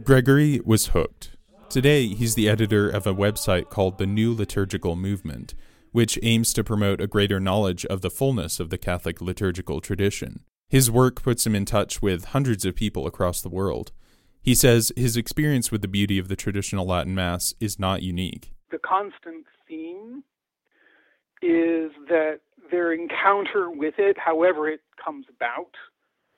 Gregory 0.04 0.60
was 0.64 0.88
hooked. 0.88 1.36
Today, 1.68 2.08
he's 2.08 2.34
the 2.34 2.48
editor 2.48 2.88
of 2.88 3.06
a 3.06 3.14
website 3.14 3.70
called 3.70 3.98
The 3.98 4.06
New 4.06 4.34
Liturgical 4.34 4.96
Movement, 4.96 5.54
which 5.92 6.18
aims 6.22 6.52
to 6.54 6.64
promote 6.64 7.00
a 7.00 7.06
greater 7.06 7.38
knowledge 7.38 7.84
of 7.86 8.00
the 8.00 8.10
fullness 8.10 8.58
of 8.58 8.70
the 8.70 8.78
Catholic 8.78 9.20
liturgical 9.20 9.80
tradition. 9.80 10.40
His 10.68 10.90
work 10.90 11.22
puts 11.22 11.46
him 11.46 11.54
in 11.54 11.64
touch 11.64 12.00
with 12.00 12.26
hundreds 12.26 12.64
of 12.64 12.74
people 12.74 13.06
across 13.06 13.40
the 13.40 13.48
world. 13.48 13.92
He 14.42 14.54
says 14.54 14.92
his 14.96 15.16
experience 15.16 15.70
with 15.70 15.82
the 15.82 15.88
beauty 15.88 16.18
of 16.18 16.28
the 16.28 16.36
traditional 16.36 16.86
Latin 16.86 17.14
Mass 17.14 17.54
is 17.60 17.78
not 17.78 18.02
unique. 18.02 18.52
The 18.70 18.78
constant 18.78 19.46
theme 19.68 20.24
is 21.42 21.90
that 22.08 22.40
their 22.70 22.92
encounter 22.92 23.70
with 23.70 23.94
it, 23.98 24.16
however 24.18 24.68
it 24.68 24.80
comes 25.02 25.26
about, 25.34 25.74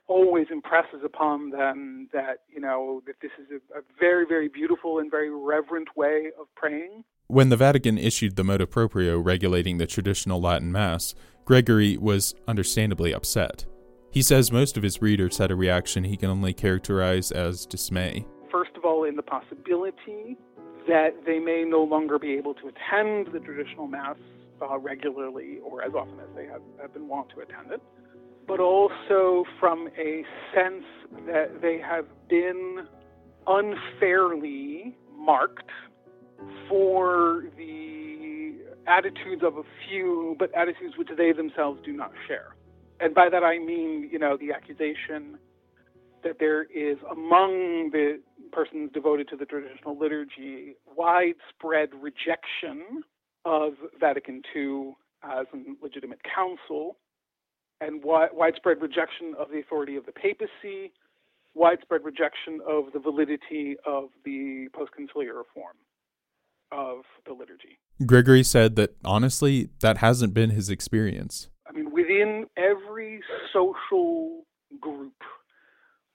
always 0.07 0.47
impresses 0.51 1.01
upon 1.03 1.49
them 1.51 2.09
that 2.13 2.39
you 2.53 2.59
know 2.59 3.01
that 3.07 3.15
this 3.21 3.31
is 3.39 3.47
a, 3.51 3.79
a, 3.79 3.81
very 3.99 4.25
very 4.25 4.49
beautiful 4.49 4.99
and 4.99 5.09
very 5.09 5.29
reverent 5.29 5.95
way 5.95 6.29
of 6.39 6.47
praying 6.55 7.03
when 7.27 7.49
the 7.49 7.55
vatican 7.55 7.97
issued 7.97 8.35
the 8.35 8.43
motu 8.43 8.65
proprio 8.65 9.17
regulating 9.17 9.77
the 9.77 9.87
traditional 9.87 10.41
latin 10.41 10.71
mass 10.71 11.15
gregory 11.45 11.95
was 11.97 12.35
understandably 12.47 13.13
upset 13.13 13.65
he 14.13 14.21
says 14.21 14.51
most 14.51 14.77
of 14.77 14.83
his 14.83 15.01
readers 15.01 15.37
had 15.37 15.51
a 15.51 15.55
reaction 15.55 16.03
he 16.03 16.15
can 16.15 16.29
only 16.29 16.53
characterize 16.53 17.31
as 17.31 17.65
dismay 17.65 18.25
first 18.51 18.71
of 18.77 18.85
all 18.85 19.03
in 19.03 19.15
the 19.15 19.23
possibility 19.23 20.37
that 20.87 21.11
they 21.25 21.39
may 21.39 21.63
no 21.63 21.83
longer 21.83 22.19
be 22.19 22.33
able 22.33 22.53
to 22.53 22.67
attend 22.67 23.27
the 23.33 23.39
traditional 23.39 23.87
mass 23.87 24.17
uh, 24.61 24.77
regularly 24.77 25.59
or 25.63 25.83
as 25.83 25.93
often 25.93 26.19
as 26.19 26.27
they 26.35 26.45
have, 26.45 26.61
have 26.81 26.93
been 26.93 27.07
wont 27.07 27.27
to 27.29 27.41
attend 27.41 27.71
it 27.71 27.81
but 28.47 28.59
also 28.59 29.45
from 29.59 29.89
a 29.97 30.23
sense 30.53 30.83
that 31.25 31.61
they 31.61 31.79
have 31.79 32.05
been 32.29 32.87
unfairly 33.47 34.95
marked 35.17 35.69
for 36.67 37.45
the 37.57 38.53
attitudes 38.87 39.43
of 39.43 39.57
a 39.57 39.63
few, 39.87 40.35
but 40.39 40.53
attitudes 40.55 40.97
which 40.97 41.09
they 41.17 41.31
themselves 41.31 41.79
do 41.85 41.93
not 41.93 42.11
share. 42.27 42.55
And 42.99 43.13
by 43.13 43.29
that 43.29 43.43
I 43.43 43.59
mean, 43.59 44.09
you 44.11 44.19
know, 44.19 44.37
the 44.37 44.51
accusation 44.53 45.37
that 46.23 46.37
there 46.39 46.63
is 46.63 46.97
among 47.11 47.89
the 47.91 48.21
persons 48.51 48.91
devoted 48.93 49.27
to 49.29 49.35
the 49.35 49.45
traditional 49.45 49.97
liturgy 49.97 50.75
widespread 50.95 51.89
rejection 51.99 53.03
of 53.45 53.73
Vatican 53.99 54.41
II 54.55 54.93
as 55.23 55.45
a 55.53 55.57
legitimate 55.83 56.19
council 56.23 56.97
and 57.81 58.01
wi- 58.01 58.29
widespread 58.31 58.81
rejection 58.81 59.33
of 59.37 59.49
the 59.49 59.59
authority 59.59 59.95
of 59.95 60.05
the 60.05 60.11
papacy, 60.11 60.93
widespread 61.53 62.01
rejection 62.03 62.59
of 62.67 62.85
the 62.93 62.99
validity 62.99 63.75
of 63.85 64.09
the 64.23 64.67
post-conciliar 64.73 65.35
reform 65.35 65.75
of 66.71 67.03
the 67.25 67.33
liturgy. 67.33 67.79
Gregory 68.05 68.43
said 68.43 68.75
that 68.75 68.95
honestly, 69.03 69.69
that 69.81 69.97
hasn't 69.97 70.33
been 70.33 70.49
his 70.51 70.69
experience. 70.69 71.49
Within 72.13 72.45
every 72.57 73.21
social 73.51 74.43
group, 74.79 75.13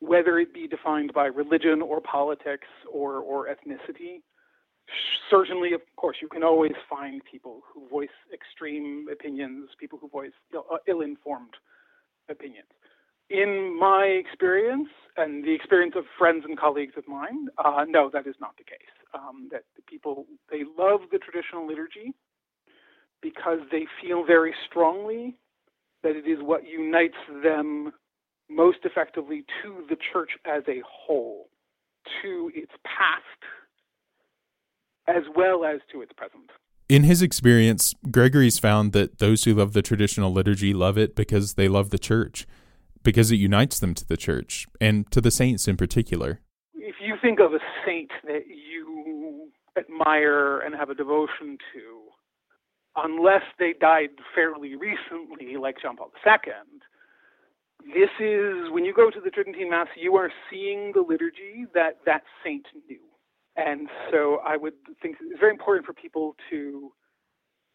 whether 0.00 0.38
it 0.38 0.54
be 0.54 0.68
defined 0.68 1.12
by 1.12 1.26
religion 1.26 1.82
or 1.82 2.00
politics 2.00 2.68
or, 2.92 3.14
or 3.16 3.48
ethnicity, 3.48 4.20
certainly, 5.28 5.72
of 5.72 5.80
course, 5.96 6.18
you 6.22 6.28
can 6.28 6.44
always 6.44 6.74
find 6.88 7.20
people 7.28 7.62
who 7.72 7.88
voice 7.88 8.08
extreme 8.32 9.06
opinions, 9.10 9.70
people 9.78 9.98
who 10.00 10.08
voice 10.08 10.30
uh, 10.56 10.76
ill-informed 10.86 11.54
opinions. 12.28 12.68
In 13.30 13.76
my 13.78 14.04
experience, 14.04 14.88
and 15.16 15.44
the 15.44 15.52
experience 15.52 15.94
of 15.96 16.04
friends 16.16 16.44
and 16.46 16.56
colleagues 16.58 16.94
of 16.96 17.08
mine, 17.08 17.48
uh, 17.58 17.84
no, 17.88 18.08
that 18.12 18.26
is 18.26 18.36
not 18.40 18.56
the 18.56 18.64
case. 18.64 18.78
Um, 19.14 19.48
that 19.50 19.64
the 19.74 19.82
people 19.82 20.26
they 20.50 20.62
love 20.78 21.00
the 21.10 21.18
traditional 21.18 21.66
liturgy 21.66 22.14
because 23.20 23.58
they 23.72 23.86
feel 24.00 24.24
very 24.24 24.54
strongly 24.70 25.38
that 26.02 26.16
it 26.16 26.26
is 26.26 26.38
what 26.40 26.66
unites 26.66 27.16
them 27.42 27.92
most 28.50 28.78
effectively 28.84 29.44
to 29.62 29.84
the 29.88 29.96
church 30.12 30.30
as 30.44 30.62
a 30.68 30.82
whole, 30.86 31.48
to 32.22 32.50
its 32.54 32.72
past 32.84 33.24
as 35.06 35.24
well 35.34 35.64
as 35.64 35.80
to 35.90 36.02
its 36.02 36.12
present. 36.12 36.50
In 36.88 37.02
his 37.02 37.22
experience, 37.22 37.94
Gregory's 38.10 38.58
found 38.58 38.92
that 38.92 39.18
those 39.18 39.44
who 39.44 39.54
love 39.54 39.72
the 39.72 39.82
traditional 39.82 40.32
liturgy 40.32 40.72
love 40.72 40.96
it 40.96 41.14
because 41.14 41.54
they 41.54 41.68
love 41.68 41.90
the 41.90 41.98
church, 41.98 42.46
because 43.02 43.30
it 43.30 43.36
unites 43.36 43.78
them 43.78 43.94
to 43.94 44.06
the 44.06 44.16
church, 44.16 44.66
and 44.80 45.10
to 45.10 45.20
the 45.20 45.30
saints 45.30 45.68
in 45.68 45.76
particular. 45.76 46.40
If 46.74 46.96
you 47.00 47.16
think 47.20 47.40
of 47.40 47.52
a 47.52 47.58
saint 47.86 48.10
that 48.24 48.46
you 48.46 49.50
admire 49.76 50.60
and 50.60 50.74
have 50.74 50.90
a 50.90 50.94
devotion 50.94 51.58
to, 51.74 51.97
unless 53.04 53.42
they 53.58 53.74
died 53.80 54.10
fairly 54.34 54.74
recently, 54.76 55.56
like 55.56 55.76
John 55.80 55.96
Paul 55.96 56.10
II, 56.26 56.52
this 57.86 58.10
is 58.20 58.70
when 58.70 58.84
you 58.84 58.92
go 58.92 59.10
to 59.10 59.20
the 59.20 59.30
Tridentine 59.30 59.70
Mass, 59.70 59.88
you 59.96 60.16
are 60.16 60.30
seeing 60.50 60.92
the 60.94 61.00
liturgy 61.00 61.66
that 61.74 61.98
that 62.06 62.22
saint 62.44 62.66
knew. 62.88 62.98
And 63.56 63.88
so 64.10 64.38
I 64.44 64.56
would 64.56 64.74
think 65.02 65.16
it's 65.20 65.40
very 65.40 65.52
important 65.52 65.86
for 65.86 65.92
people 65.92 66.36
to 66.50 66.92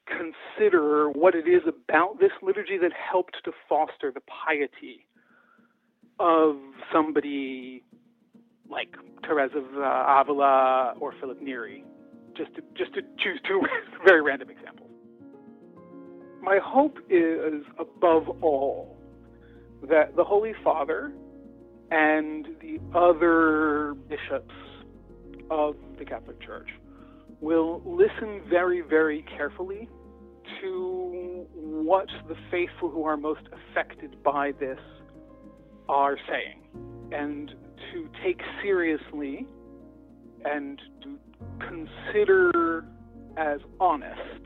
consider 0.07 1.09
what 1.09 1.35
it 1.35 1.47
is 1.47 1.61
about 1.67 2.19
this 2.19 2.31
liturgy 2.41 2.77
that 2.77 2.91
helped 2.93 3.37
to 3.45 3.51
foster 3.67 4.11
the 4.11 4.21
piety 4.21 5.07
of 6.19 6.57
somebody 6.91 7.83
like 8.69 8.95
Teresa 9.23 9.57
of 9.57 9.65
uh, 9.77 10.21
Avila 10.21 10.93
or 10.99 11.13
Philip 11.19 11.41
Neri, 11.41 11.83
just 12.35 12.53
to, 12.55 12.61
just 12.77 12.93
to 12.95 13.01
choose 13.19 13.39
two 13.47 13.61
very 14.05 14.21
random 14.21 14.49
examples. 14.49 14.82
My 16.43 16.59
hope 16.61 16.97
is, 17.09 17.63
above 17.79 18.27
all, 18.43 18.97
that 19.89 20.17
the 20.17 20.25
Holy 20.25 20.51
Father 20.61 21.13
and 21.89 22.45
the 22.59 22.79
other 22.93 23.93
bishops 24.09 24.53
of 25.49 25.75
the 25.97 26.03
Catholic 26.03 26.41
Church 26.41 26.67
will 27.39 27.81
listen 27.85 28.41
very, 28.49 28.81
very 28.81 29.23
carefully 29.37 29.87
to 30.61 31.45
what 31.49 32.09
the 32.27 32.35
faithful 32.51 32.89
who 32.89 33.05
are 33.05 33.15
most 33.15 33.47
affected 33.71 34.21
by 34.21 34.51
this 34.59 34.79
are 35.87 36.17
saying 36.27 36.59
and 37.13 37.51
to 37.93 38.09
take 38.21 38.41
seriously 38.61 39.47
and 40.43 40.81
to 41.03 41.17
consider 41.59 42.83
as 43.37 43.59
honest 43.79 44.43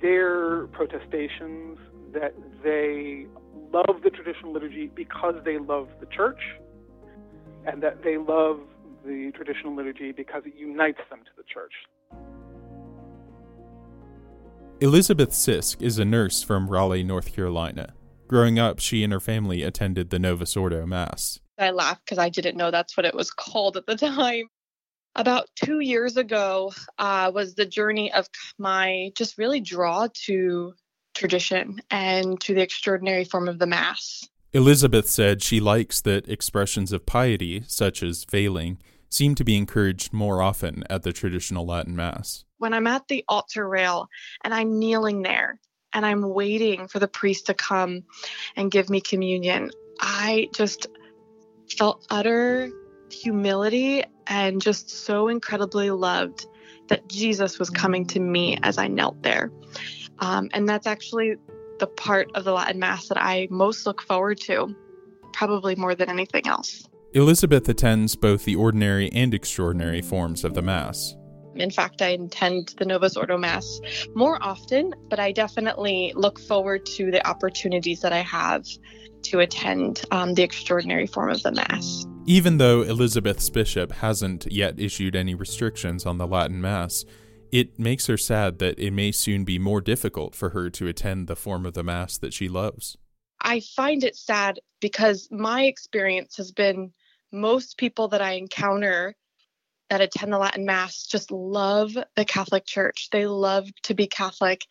their 0.00 0.66
protestations 0.68 1.78
that 2.12 2.34
they 2.62 3.26
love 3.72 4.02
the 4.02 4.10
traditional 4.10 4.52
liturgy 4.52 4.86
because 4.94 5.34
they 5.44 5.58
love 5.58 5.88
the 6.00 6.06
church 6.06 6.40
and 7.66 7.82
that 7.82 8.02
they 8.02 8.16
love 8.18 8.60
the 9.04 9.32
traditional 9.34 9.74
liturgy 9.74 10.12
because 10.12 10.42
it 10.46 10.54
unites 10.56 11.00
them 11.10 11.20
to 11.20 11.30
the 11.36 11.42
church. 11.42 11.72
Elizabeth 14.80 15.30
Sisk 15.30 15.80
is 15.80 15.98
a 15.98 16.04
nurse 16.04 16.42
from 16.42 16.68
Raleigh, 16.68 17.04
North 17.04 17.34
Carolina. 17.34 17.94
Growing 18.26 18.58
up, 18.58 18.78
she 18.80 19.04
and 19.04 19.12
her 19.12 19.20
family 19.20 19.62
attended 19.62 20.10
the 20.10 20.18
Novus 20.18 20.56
Ordo 20.56 20.86
Mass. 20.86 21.40
I 21.58 21.70
laughed 21.70 22.04
because 22.04 22.18
I 22.18 22.28
didn't 22.28 22.56
know 22.56 22.70
that's 22.70 22.96
what 22.96 23.06
it 23.06 23.14
was 23.14 23.30
called 23.30 23.76
at 23.76 23.86
the 23.86 23.96
time. 23.96 24.46
About 25.16 25.48
two 25.54 25.78
years 25.78 26.16
ago 26.16 26.72
uh, 26.98 27.30
was 27.32 27.54
the 27.54 27.66
journey 27.66 28.12
of 28.12 28.28
my 28.58 29.12
just 29.16 29.38
really 29.38 29.60
draw 29.60 30.08
to 30.26 30.74
tradition 31.14 31.80
and 31.90 32.40
to 32.40 32.54
the 32.54 32.62
extraordinary 32.62 33.24
form 33.24 33.48
of 33.48 33.60
the 33.60 33.66
Mass. 33.66 34.24
Elizabeth 34.52 35.08
said 35.08 35.42
she 35.42 35.60
likes 35.60 36.00
that 36.00 36.28
expressions 36.28 36.92
of 36.92 37.06
piety, 37.06 37.62
such 37.66 38.02
as 38.02 38.24
veiling, 38.24 38.78
seem 39.08 39.36
to 39.36 39.44
be 39.44 39.56
encouraged 39.56 40.12
more 40.12 40.42
often 40.42 40.82
at 40.90 41.02
the 41.02 41.12
traditional 41.12 41.64
Latin 41.64 41.94
Mass. 41.94 42.44
When 42.58 42.74
I'm 42.74 42.86
at 42.88 43.06
the 43.08 43.24
altar 43.28 43.68
rail 43.68 44.08
and 44.42 44.52
I'm 44.52 44.78
kneeling 44.78 45.22
there 45.22 45.60
and 45.92 46.04
I'm 46.04 46.28
waiting 46.28 46.88
for 46.88 46.98
the 46.98 47.08
priest 47.08 47.46
to 47.46 47.54
come 47.54 48.02
and 48.56 48.70
give 48.70 48.90
me 48.90 49.00
communion, 49.00 49.70
I 50.00 50.48
just 50.52 50.88
felt 51.78 52.04
utter 52.10 52.70
humility 53.14 54.04
and 54.26 54.60
just 54.60 54.90
so 54.90 55.28
incredibly 55.28 55.90
loved 55.90 56.46
that 56.88 57.08
Jesus 57.08 57.58
was 57.58 57.70
coming 57.70 58.06
to 58.08 58.20
me 58.20 58.58
as 58.62 58.78
I 58.78 58.88
knelt 58.88 59.22
there. 59.22 59.50
Um, 60.18 60.48
and 60.52 60.68
that's 60.68 60.86
actually 60.86 61.36
the 61.78 61.86
part 61.86 62.28
of 62.34 62.44
the 62.44 62.52
Latin 62.52 62.78
Mass 62.78 63.08
that 63.08 63.18
I 63.20 63.48
most 63.50 63.86
look 63.86 64.02
forward 64.02 64.38
to, 64.42 64.74
probably 65.32 65.74
more 65.76 65.94
than 65.94 66.08
anything 66.10 66.46
else. 66.46 66.86
Elizabeth 67.12 67.68
attends 67.68 68.16
both 68.16 68.44
the 68.44 68.56
ordinary 68.56 69.10
and 69.12 69.32
extraordinary 69.32 70.02
forms 70.02 70.44
of 70.44 70.54
the 70.54 70.62
Mass. 70.62 71.14
In 71.54 71.70
fact, 71.70 72.02
I 72.02 72.08
attend 72.08 72.74
the 72.78 72.84
Novus 72.84 73.16
Ordo 73.16 73.38
Mass 73.38 73.80
more 74.14 74.42
often, 74.42 74.92
but 75.08 75.20
I 75.20 75.30
definitely 75.30 76.12
look 76.16 76.40
forward 76.40 76.84
to 76.96 77.12
the 77.12 77.24
opportunities 77.26 78.00
that 78.00 78.12
I 78.12 78.22
have 78.22 78.64
to 79.22 79.38
attend 79.38 80.02
um, 80.10 80.34
the 80.34 80.42
extraordinary 80.42 81.06
form 81.06 81.30
of 81.30 81.42
the 81.42 81.52
Mass. 81.52 82.04
Even 82.26 82.56
though 82.56 82.80
Elizabeth's 82.80 83.50
bishop 83.50 83.92
hasn't 83.92 84.50
yet 84.50 84.80
issued 84.80 85.14
any 85.14 85.34
restrictions 85.34 86.06
on 86.06 86.16
the 86.16 86.26
Latin 86.26 86.58
Mass, 86.58 87.04
it 87.52 87.78
makes 87.78 88.06
her 88.06 88.16
sad 88.16 88.60
that 88.60 88.78
it 88.78 88.92
may 88.92 89.12
soon 89.12 89.44
be 89.44 89.58
more 89.58 89.82
difficult 89.82 90.34
for 90.34 90.50
her 90.50 90.70
to 90.70 90.88
attend 90.88 91.26
the 91.26 91.36
form 91.36 91.66
of 91.66 91.74
the 91.74 91.82
Mass 91.82 92.16
that 92.16 92.32
she 92.32 92.48
loves. 92.48 92.96
I 93.42 93.60
find 93.60 94.02
it 94.02 94.16
sad 94.16 94.58
because 94.80 95.28
my 95.30 95.64
experience 95.64 96.38
has 96.38 96.50
been 96.50 96.92
most 97.30 97.76
people 97.76 98.08
that 98.08 98.22
I 98.22 98.32
encounter 98.32 99.14
that 99.90 100.00
attend 100.00 100.32
the 100.32 100.38
Latin 100.38 100.64
Mass 100.64 101.06
just 101.06 101.30
love 101.30 101.94
the 102.16 102.24
Catholic 102.24 102.64
Church. 102.64 103.10
They 103.12 103.26
love 103.26 103.68
to 103.82 103.94
be 103.94 104.06
Catholic 104.06 104.62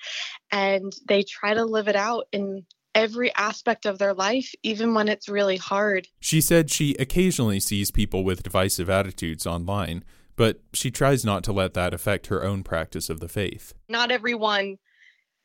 and 0.51 0.91
they 1.07 1.21
try 1.21 1.53
to 1.53 1.65
live 1.65 1.87
it 1.87 1.95
out 1.95 2.25
in 2.31 2.65
every 2.95 3.34
aspect 3.36 3.86
of 3.86 3.97
their 3.97 4.13
life, 4.13 4.53
even 4.63 4.93
when 4.93 5.08
it's 5.08 5.27
really 5.27 5.58
hard. 5.58 6.08
She 6.19 6.41
said 6.41 6.69
she 6.69 6.95
occasionally 6.99 7.60
sees 7.60 7.91
people 7.91 8.23
with 8.23 8.43
divisive 8.43 8.89
attitudes 8.89 9.47
online, 9.47 10.03
but 10.36 10.62
she 10.73 10.91
tries 10.91 11.25
not 11.25 11.43
to 11.45 11.53
let 11.53 11.73
that 11.73 11.93
affect 11.93 12.27
her 12.27 12.43
own 12.43 12.63
practice 12.63 13.10
of 13.10 13.19
the 13.19 13.27
faith. 13.27 13.73
Not 13.89 14.12
everyone 14.12 14.77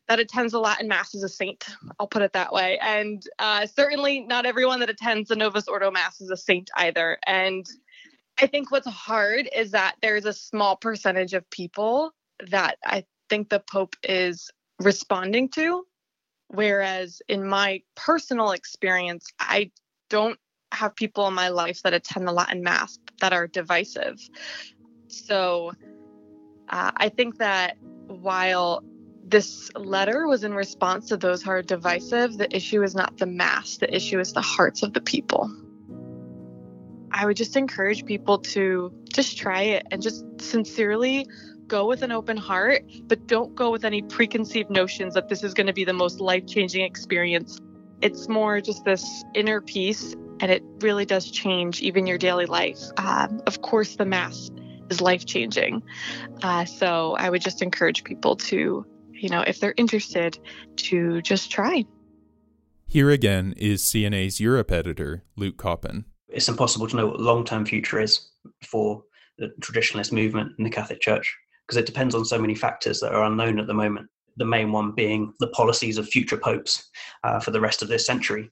that 0.08 0.18
attends 0.18 0.52
the 0.52 0.60
Latin 0.60 0.88
Mass 0.88 1.14
is 1.14 1.22
a 1.22 1.28
saint. 1.28 1.66
I'll 1.98 2.06
put 2.06 2.22
it 2.22 2.32
that 2.32 2.52
way. 2.52 2.78
And 2.80 3.22
uh, 3.38 3.66
certainly 3.66 4.20
not 4.20 4.46
everyone 4.46 4.80
that 4.80 4.88
attends 4.88 5.28
the 5.28 5.36
Novus 5.36 5.68
Ordo 5.68 5.90
Mass 5.90 6.20
is 6.20 6.30
a 6.30 6.36
saint 6.36 6.70
either. 6.76 7.18
And 7.26 7.66
I 8.40 8.46
think 8.46 8.70
what's 8.70 8.88
hard 8.88 9.48
is 9.54 9.72
that 9.72 9.96
there's 10.00 10.24
a 10.24 10.32
small 10.32 10.76
percentage 10.76 11.34
of 11.34 11.48
people 11.50 12.12
that 12.50 12.78
I 12.84 13.04
think 13.28 13.50
the 13.50 13.60
Pope 13.60 13.96
is 14.02 14.50
responding 14.80 15.50
to. 15.50 15.84
Whereas 16.48 17.20
in 17.28 17.46
my 17.46 17.82
personal 17.94 18.52
experience, 18.52 19.26
I 19.38 19.70
don't 20.08 20.38
have 20.72 20.94
people 20.96 21.26
in 21.28 21.34
my 21.34 21.48
life 21.48 21.82
that 21.82 21.94
attend 21.94 22.26
the 22.26 22.32
Latin 22.32 22.62
Mass 22.62 22.98
that 23.20 23.32
are 23.32 23.46
divisive. 23.46 24.18
So 25.08 25.72
uh, 26.68 26.92
I 26.96 27.08
think 27.08 27.38
that 27.38 27.76
while 28.06 28.82
this 29.24 29.70
letter 29.74 30.26
was 30.26 30.44
in 30.44 30.54
response 30.54 31.08
to 31.08 31.16
those 31.16 31.42
who 31.42 31.50
are 31.50 31.62
divisive, 31.62 32.38
the 32.38 32.54
issue 32.54 32.82
is 32.82 32.94
not 32.94 33.18
the 33.18 33.26
Mass, 33.26 33.76
the 33.76 33.94
issue 33.94 34.18
is 34.18 34.32
the 34.32 34.40
hearts 34.40 34.82
of 34.82 34.94
the 34.94 35.00
people. 35.00 35.50
I 37.10 37.26
would 37.26 37.36
just 37.36 37.56
encourage 37.56 38.04
people 38.04 38.38
to 38.38 38.92
just 39.12 39.36
try 39.36 39.62
it 39.62 39.86
and 39.90 40.00
just 40.00 40.24
sincerely 40.40 41.26
go 41.68 41.86
with 41.86 42.02
an 42.02 42.10
open 42.10 42.36
heart, 42.36 42.84
but 43.06 43.26
don't 43.26 43.54
go 43.54 43.70
with 43.70 43.84
any 43.84 44.02
preconceived 44.02 44.70
notions 44.70 45.14
that 45.14 45.28
this 45.28 45.44
is 45.44 45.54
going 45.54 45.66
to 45.66 45.72
be 45.72 45.84
the 45.84 45.92
most 45.92 46.20
life 46.20 46.46
changing 46.46 46.84
experience. 46.84 47.60
It's 48.00 48.28
more 48.28 48.60
just 48.60 48.84
this 48.84 49.24
inner 49.34 49.60
peace, 49.60 50.14
and 50.40 50.50
it 50.50 50.62
really 50.80 51.04
does 51.04 51.30
change 51.30 51.82
even 51.82 52.06
your 52.06 52.18
daily 52.18 52.46
life. 52.46 52.80
Um, 52.96 53.42
of 53.46 53.60
course, 53.62 53.96
the 53.96 54.06
Mass 54.06 54.50
is 54.88 55.00
life 55.00 55.26
changing. 55.26 55.82
Uh, 56.42 56.64
so 56.64 57.14
I 57.18 57.28
would 57.28 57.42
just 57.42 57.60
encourage 57.60 58.04
people 58.04 58.36
to, 58.36 58.86
you 59.12 59.28
know, 59.28 59.42
if 59.42 59.60
they're 59.60 59.74
interested, 59.76 60.38
to 60.76 61.20
just 61.22 61.50
try. 61.50 61.84
Here 62.86 63.10
again 63.10 63.52
is 63.58 63.82
CNA's 63.82 64.40
Europe 64.40 64.72
editor, 64.72 65.24
Luke 65.36 65.58
Coppen. 65.58 66.04
It's 66.28 66.48
impossible 66.48 66.86
to 66.88 66.96
know 66.96 67.06
what 67.08 67.18
the 67.18 67.24
long 67.24 67.44
term 67.44 67.66
future 67.66 68.00
is 68.00 68.30
for 68.64 69.02
the 69.36 69.52
traditionalist 69.60 70.12
movement 70.12 70.52
in 70.58 70.64
the 70.64 70.70
Catholic 70.70 71.00
Church 71.00 71.36
because 71.68 71.76
it 71.76 71.86
depends 71.86 72.14
on 72.14 72.24
so 72.24 72.38
many 72.38 72.54
factors 72.54 72.98
that 73.00 73.12
are 73.12 73.24
unknown 73.24 73.58
at 73.58 73.66
the 73.66 73.74
moment. 73.74 74.08
The 74.38 74.46
main 74.46 74.72
one 74.72 74.92
being 74.92 75.34
the 75.38 75.48
policies 75.48 75.98
of 75.98 76.08
future 76.08 76.38
popes 76.38 76.88
uh, 77.24 77.40
for 77.40 77.50
the 77.50 77.60
rest 77.60 77.82
of 77.82 77.88
this 77.88 78.06
century. 78.06 78.50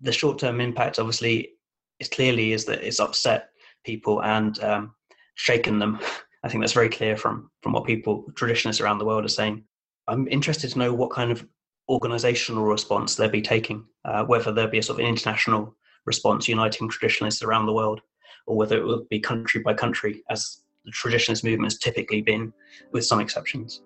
The 0.00 0.10
short 0.10 0.38
term 0.38 0.60
impact, 0.60 0.98
obviously, 0.98 1.52
is 2.00 2.08
clearly 2.08 2.52
is 2.52 2.64
that 2.64 2.82
it's 2.82 2.98
upset 2.98 3.50
people 3.84 4.22
and 4.24 4.58
um, 4.64 4.94
shaken 5.36 5.78
them. 5.78 6.00
I 6.42 6.48
think 6.48 6.62
that's 6.62 6.72
very 6.72 6.88
clear 6.88 7.16
from 7.16 7.50
from 7.62 7.72
what 7.72 7.84
people 7.84 8.24
traditionalists 8.34 8.80
around 8.80 8.98
the 8.98 9.04
world 9.04 9.24
are 9.24 9.28
saying. 9.28 9.62
I'm 10.08 10.26
interested 10.26 10.70
to 10.70 10.78
know 10.78 10.92
what 10.92 11.10
kind 11.10 11.30
of 11.30 11.46
organizational 11.88 12.64
response 12.64 13.14
they'll 13.14 13.28
be 13.28 13.42
taking, 13.42 13.84
uh, 14.04 14.24
whether 14.24 14.50
there'll 14.50 14.70
be 14.70 14.78
a 14.78 14.82
sort 14.82 14.98
of 14.98 15.04
an 15.04 15.10
international 15.10 15.76
response 16.06 16.48
uniting 16.48 16.88
traditionalists 16.88 17.42
around 17.42 17.66
the 17.66 17.72
world, 17.72 18.00
or 18.46 18.56
whether 18.56 18.76
it 18.76 18.84
will 18.84 19.04
be 19.10 19.20
country 19.20 19.60
by 19.60 19.74
country, 19.74 20.24
as 20.30 20.62
the 20.84 20.92
traditionalist 20.92 21.44
movement 21.44 21.72
has 21.72 21.78
typically 21.78 22.22
been, 22.22 22.52
with 22.92 23.04
some 23.04 23.20
exceptions. 23.20 23.82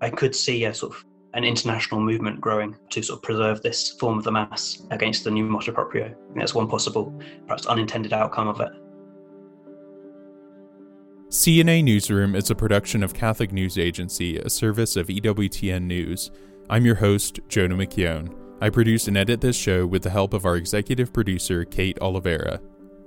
I 0.00 0.10
could 0.10 0.34
see 0.34 0.64
a 0.64 0.74
sort 0.74 0.94
of 0.94 1.04
an 1.34 1.44
international 1.44 2.00
movement 2.00 2.40
growing 2.40 2.76
to 2.90 3.02
sort 3.02 3.18
of 3.18 3.22
preserve 3.22 3.60
this 3.62 3.92
form 3.92 4.18
of 4.18 4.24
the 4.24 4.30
mass 4.30 4.86
against 4.90 5.24
the 5.24 5.30
new 5.30 5.44
motu 5.44 5.72
proprio. 5.72 6.14
that's 6.36 6.54
one 6.54 6.68
possible, 6.68 7.12
perhaps 7.46 7.66
unintended 7.66 8.12
outcome 8.12 8.48
of 8.48 8.60
it. 8.60 8.70
CNA 11.28 11.82
Newsroom 11.82 12.36
is 12.36 12.50
a 12.50 12.54
production 12.54 13.02
of 13.02 13.12
Catholic 13.12 13.50
News 13.50 13.76
Agency, 13.76 14.38
a 14.38 14.48
service 14.48 14.94
of 14.94 15.08
EWTN 15.08 15.82
News. 15.82 16.30
I'm 16.70 16.86
your 16.86 16.94
host, 16.94 17.40
Jonah 17.48 17.74
McKeown. 17.74 18.32
I 18.60 18.70
produce 18.70 19.08
and 19.08 19.16
edit 19.16 19.40
this 19.40 19.56
show 19.56 19.84
with 19.84 20.04
the 20.04 20.10
help 20.10 20.32
of 20.32 20.46
our 20.46 20.54
executive 20.54 21.12
producer, 21.12 21.64
Kate 21.64 21.98
Oliveira. 22.00 22.60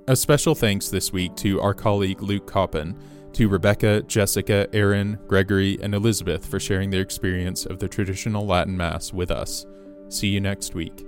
A 0.08 0.16
special 0.16 0.54
thanks 0.54 0.88
this 0.88 1.12
week 1.12 1.36
to 1.36 1.60
our 1.60 1.74
colleague 1.74 2.22
Luke 2.22 2.50
Coppen, 2.50 2.96
to 3.34 3.46
Rebecca, 3.46 4.00
Jessica, 4.04 4.66
Erin, 4.72 5.18
Gregory, 5.26 5.78
and 5.82 5.94
Elizabeth 5.94 6.46
for 6.46 6.58
sharing 6.58 6.88
their 6.88 7.02
experience 7.02 7.66
of 7.66 7.78
the 7.78 7.88
traditional 7.88 8.46
Latin 8.46 8.74
Mass 8.74 9.12
with 9.12 9.30
us. 9.30 9.66
See 10.08 10.28
you 10.28 10.40
next 10.40 10.74
week. 10.74 11.07